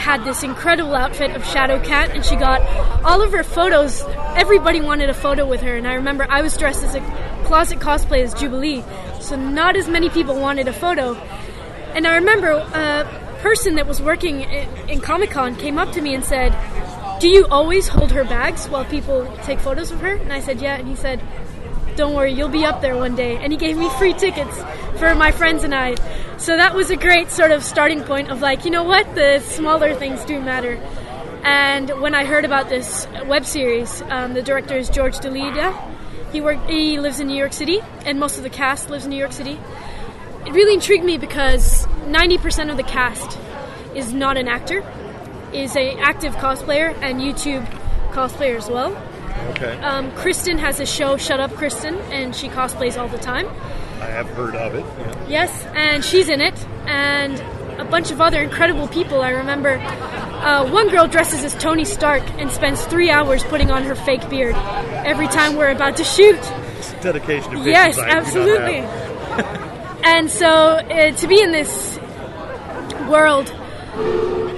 [0.00, 2.62] had this incredible outfit of Shadow Cat, and she got
[3.04, 4.02] all of her photos.
[4.34, 7.00] Everybody wanted a photo with her, and I remember I was dressed as a
[7.44, 8.82] closet cosplay as Jubilee,
[9.20, 11.14] so not as many people wanted a photo.
[11.94, 14.40] And I remember a person that was working
[14.88, 16.56] in, Comic Con came up to me and said,
[17.20, 20.60] "Do you always hold her bags while people take photos of her?" And I said,
[20.62, 21.20] "Yeah." And he said,
[21.96, 23.36] don't worry, you'll be up there one day.
[23.36, 24.56] And he gave me free tickets
[24.98, 25.96] for my friends and I.
[26.38, 29.40] So that was a great sort of starting point of like, you know what, the
[29.40, 30.74] smaller things do matter.
[31.42, 35.74] And when I heard about this web series, um, the director is George DeLida.
[36.32, 39.10] He worked, he lives in New York City, and most of the cast lives in
[39.10, 39.58] New York City.
[40.46, 43.38] It really intrigued me because 90% of the cast
[43.94, 44.84] is not an actor,
[45.52, 47.66] is a active cosplayer and YouTube
[48.10, 48.96] cosplayer as well.
[49.50, 53.46] Okay, Um, Kristen has a show, Shut Up Kristen, and she cosplays all the time.
[54.00, 54.84] I have heard of it.
[54.98, 55.26] yeah.
[55.28, 56.54] Yes, and she's in it,
[56.86, 57.40] and
[57.78, 59.22] a bunch of other incredible people.
[59.22, 63.84] I remember uh, one girl dresses as Tony Stark and spends three hours putting on
[63.84, 64.54] her fake beard
[65.04, 66.38] every time we're about to shoot.
[66.78, 67.58] It's dedication to.
[67.70, 68.76] Yes, absolutely.
[70.04, 71.98] and so uh, to be in this
[73.08, 73.52] world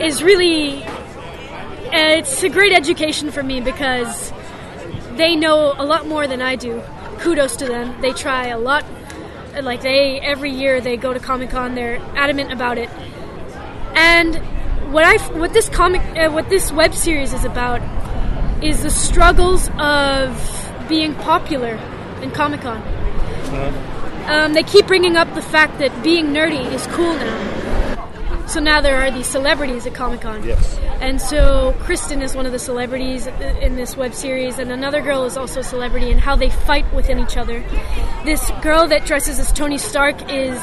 [0.00, 4.32] is really uh, it's a great education for me because
[5.16, 6.82] they know a lot more than I do.
[7.18, 8.00] Kudos to them.
[8.00, 8.84] They try a lot.
[9.60, 11.74] Like they every year they go to Comic Con.
[11.74, 12.88] They're adamant about it.
[13.94, 14.36] And
[14.92, 17.80] what I what this comic uh, what this web series is about
[18.62, 21.74] is the struggles of being popular
[22.22, 22.82] in Comic Con.
[24.26, 27.61] Um, they keep bringing up the fact that being nerdy is cool now.
[28.52, 30.44] So now there are these celebrities at Comic Con.
[30.44, 30.78] Yes.
[31.00, 35.24] And so Kristen is one of the celebrities in this web series, and another girl
[35.24, 37.64] is also a celebrity, and how they fight within each other.
[38.26, 40.60] This girl that dresses as Tony Stark is,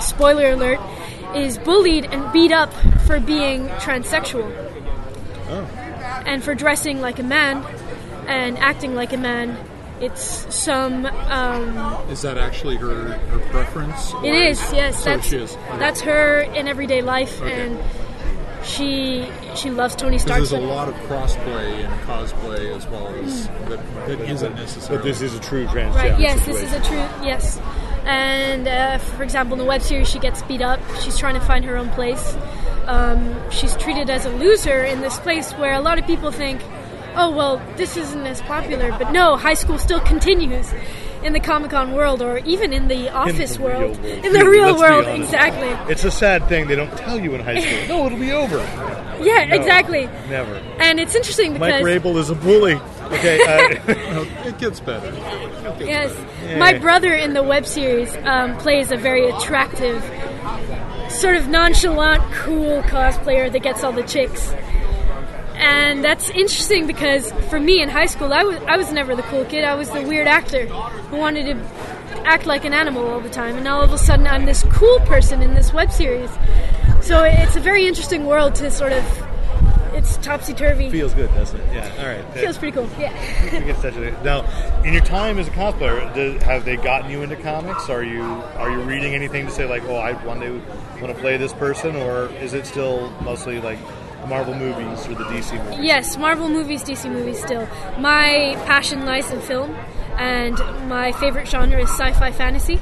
[0.00, 0.80] spoiler alert,
[1.36, 2.74] is bullied and beat up
[3.06, 4.50] for being transsexual
[5.48, 5.68] Oh.
[6.26, 7.64] and for dressing like a man
[8.26, 9.56] and acting like a man.
[10.00, 11.04] It's some.
[11.06, 11.76] Um,
[12.10, 14.10] Is that actually her, her preference?
[14.24, 14.96] it or- is, yes.
[14.98, 15.54] So that's she is.
[15.56, 15.78] Okay.
[15.78, 17.66] that's her in everyday life, Okay.
[17.66, 17.78] and
[18.64, 20.38] she she loves Tony Stark.
[20.38, 24.96] there's a lot of crossplay and cosplay as well as that, that isn't necessarily.
[24.98, 26.18] But this is a true transgender Right.
[26.20, 26.96] Yes, this is a true.
[27.26, 27.58] Yes,
[28.04, 30.80] and uh, for example, in the web series, she gets beat up.
[31.00, 32.36] She's trying to find her own place.
[32.86, 36.60] Um, she's treated as a loser in this place where a lot of people think,
[37.16, 40.72] "Oh, well, this isn't as popular." But no, high school still continues
[41.22, 43.96] in the Comic Con world, or even in the office In the world.
[44.02, 44.04] world.
[44.24, 45.92] In the Really, real let's world, exactly.
[45.92, 47.88] It's a sad thing they don't tell you in high school.
[47.98, 48.56] No, it'll be over.
[49.22, 50.06] Yeah, No, exactly.
[50.30, 50.54] Never.
[50.78, 51.82] And it's interesting because.
[51.82, 52.80] Mike Rabehl is a bully.
[53.12, 53.38] Okay.
[53.42, 55.12] Uh, it gets better.
[55.78, 56.10] Yes,
[56.46, 56.58] Yeah.
[56.58, 60.02] my brother in the web series um, plays a very attractive,
[61.10, 64.54] sort of nonchalant, cool cosplayer that gets all the chicks.
[65.60, 69.22] And that's interesting because for me in high school, I was I was never the
[69.24, 69.62] cool kid.
[69.62, 71.56] I was the weird actor who wanted to
[72.24, 74.64] act like an animal all the time, and now all of a sudden I'm this
[74.72, 76.30] cool person in this web series.
[77.02, 79.04] So it's a very interesting world to sort of.
[79.92, 80.88] It's topsy turvy.
[80.88, 81.74] Feels good, doesn't it?
[81.74, 81.92] Yeah.
[81.98, 82.24] All right.
[82.34, 82.88] Feels pretty cool.
[82.98, 83.10] Yeah.
[83.52, 84.22] I guess that's it.
[84.22, 84.46] Now,
[84.82, 87.90] in your time as a cosplayer, have they gotten you into comics?
[87.90, 90.52] Are you are you reading anything to say like, oh, I one day
[91.02, 93.78] want to play this person, or is it still mostly like
[94.28, 95.80] Marvel movies or the DC movies?
[95.80, 97.66] Yes, Marvel movies, DC movies still.
[97.98, 99.74] My passion lies in film,
[100.16, 100.58] and
[100.88, 102.80] my favorite genre is sci-fi fantasy.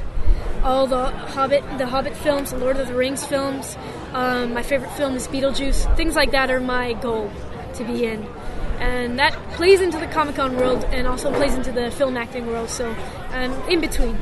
[0.63, 3.77] All the Hobbit, the Hobbit films, the Lord of the Rings films.
[4.13, 5.95] Um, my favorite film is Beetlejuice.
[5.95, 7.31] Things like that are my goal
[7.75, 8.27] to be in,
[8.79, 12.47] and that plays into the Comic Con world and also plays into the film acting
[12.47, 12.69] world.
[12.69, 12.93] So
[13.31, 14.17] I'm in between.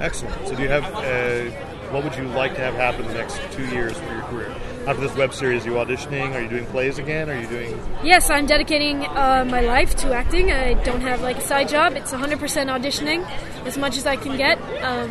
[0.00, 0.48] Excellent.
[0.48, 1.50] So, do you have uh,
[1.90, 4.54] what would you like to have happen in the next two years for your career?
[4.88, 6.32] After this web series, are you auditioning?
[6.34, 7.28] Are you doing plays again?
[7.28, 7.78] Are you doing?
[8.02, 10.50] Yes, I'm dedicating uh, my life to acting.
[10.50, 11.92] I don't have like a side job.
[11.92, 13.22] It's 100% auditioning,
[13.66, 14.56] as much as I can get.
[14.82, 15.10] Um,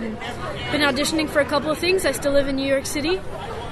[0.72, 2.08] been auditioning for a couple of things.
[2.08, 3.22] I still live in New York City.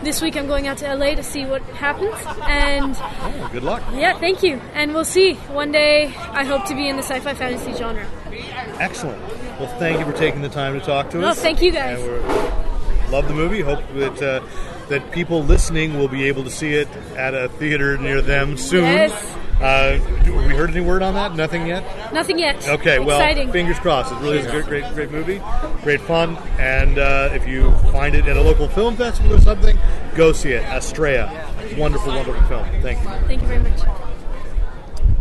[0.03, 2.13] This week I'm going out to LA to see what happens,
[2.47, 3.81] and Oh, good luck.
[3.95, 4.61] yeah, thank you.
[4.75, 5.33] And we'll see.
[5.49, 8.05] One day, I hope to be in the sci-fi fantasy genre.
[8.79, 9.19] Excellent.
[9.59, 11.41] Well, thank you for taking the time to talk to No, us.
[11.41, 11.99] thank you guys.
[13.09, 13.61] Love the movie.
[13.61, 14.45] Hope that uh,
[14.89, 18.83] that people listening will be able to see it at a theater near them soon.
[18.83, 19.35] Yes.
[19.59, 21.33] Uh, have we heard any word on that?
[21.33, 22.13] Nothing yet.
[22.13, 22.67] Nothing yet.
[22.67, 23.51] Okay, well, Exciting.
[23.53, 24.11] fingers crossed.
[24.11, 25.41] It really is a great, great, great movie,
[25.81, 29.77] great fun, and uh, if you find it at a local film festival or something,
[30.13, 30.63] go see it.
[30.65, 32.65] Astraea, wonderful, wonderful film.
[32.81, 33.07] Thank you.
[33.27, 33.79] Thank you very much.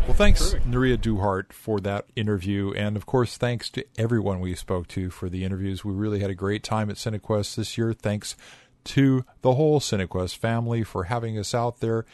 [0.05, 2.73] Well, thanks, Nuria Duhart, for that interview.
[2.75, 5.83] And of course, thanks to everyone we spoke to for the interviews.
[5.85, 7.95] We really had a great time at CineQuest this year.
[7.95, 8.37] Thanks
[8.85, 12.05] to the whole CineQuest family for having us out there,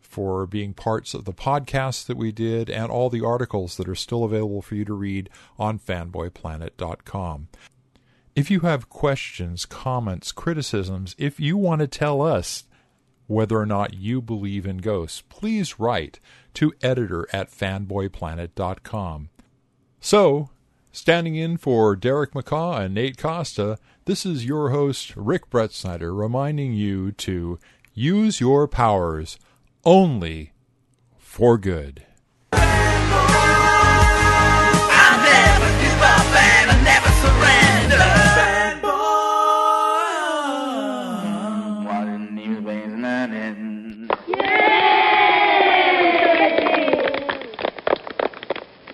[0.00, 3.94] for being parts of the podcast that we did, and all the articles that are
[3.94, 7.48] still available for you to read on fanboyplanet.com.
[8.34, 12.64] If you have questions, comments, criticisms, if you want to tell us
[13.26, 16.20] whether or not you believe in ghosts, please write
[16.54, 19.30] to editor at fanboyplanet.com.
[20.00, 20.50] So,
[20.92, 26.14] standing in for Derek McCaw and Nate Costa, this is your host, Rick Brett Snyder,
[26.14, 27.58] reminding you to
[27.94, 29.38] use your powers
[29.84, 30.52] only
[31.16, 32.04] for good.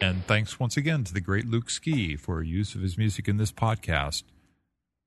[0.03, 3.37] And thanks once again to the great Luke Ski for use of his music in
[3.37, 4.23] this podcast.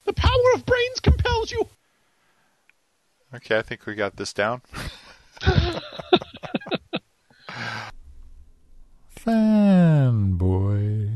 [0.06, 1.68] The power of brains compels you.
[3.34, 4.62] Okay, I think we got this down.
[9.26, 11.10] Fanboy.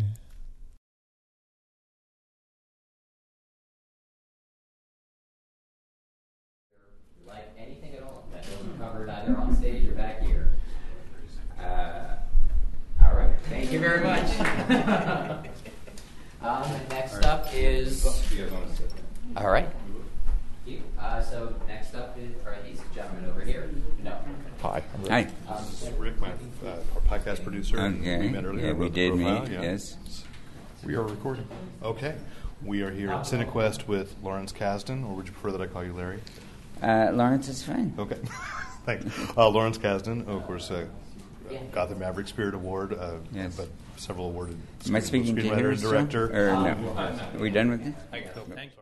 [7.26, 10.54] like anything at all that wasn't covered either on stage or back here.
[11.60, 12.18] Uh,
[13.04, 14.40] all right, thank you very much.
[16.42, 18.06] um, and next up is.
[19.36, 19.70] All right.
[20.98, 23.70] Uh, so next up is are these gentlemen over here?
[24.04, 24.18] No.
[24.62, 24.82] Hi.
[24.94, 25.30] I'm Rick.
[25.48, 25.54] Hi.
[25.54, 25.66] Um,
[26.00, 27.80] Rick, my uh, our podcast producer.
[27.80, 28.20] Okay.
[28.20, 28.68] We met earlier.
[28.68, 29.62] Yeah, we did profile, meet, yeah.
[29.62, 29.98] yes.
[30.84, 31.48] We are recording.
[31.84, 32.16] Okay.
[32.64, 35.84] We are here at CineQuest with Lawrence Kasdan, or would you prefer that I call
[35.84, 36.22] you Larry?
[36.82, 37.94] Uh, Lawrence is fine.
[38.00, 38.18] Okay.
[38.86, 39.06] Thanks.
[39.38, 40.72] Uh, Lawrence Kasdan, of course,
[41.72, 43.56] got the Maverick Spirit Award, uh, Yes.
[43.56, 43.68] but
[43.98, 45.92] several awarded Am I speaking to screenwriter him and still?
[45.92, 46.26] director.
[46.52, 46.94] Or no?
[46.98, 47.94] Are we done with it?
[48.12, 48.76] Thanks.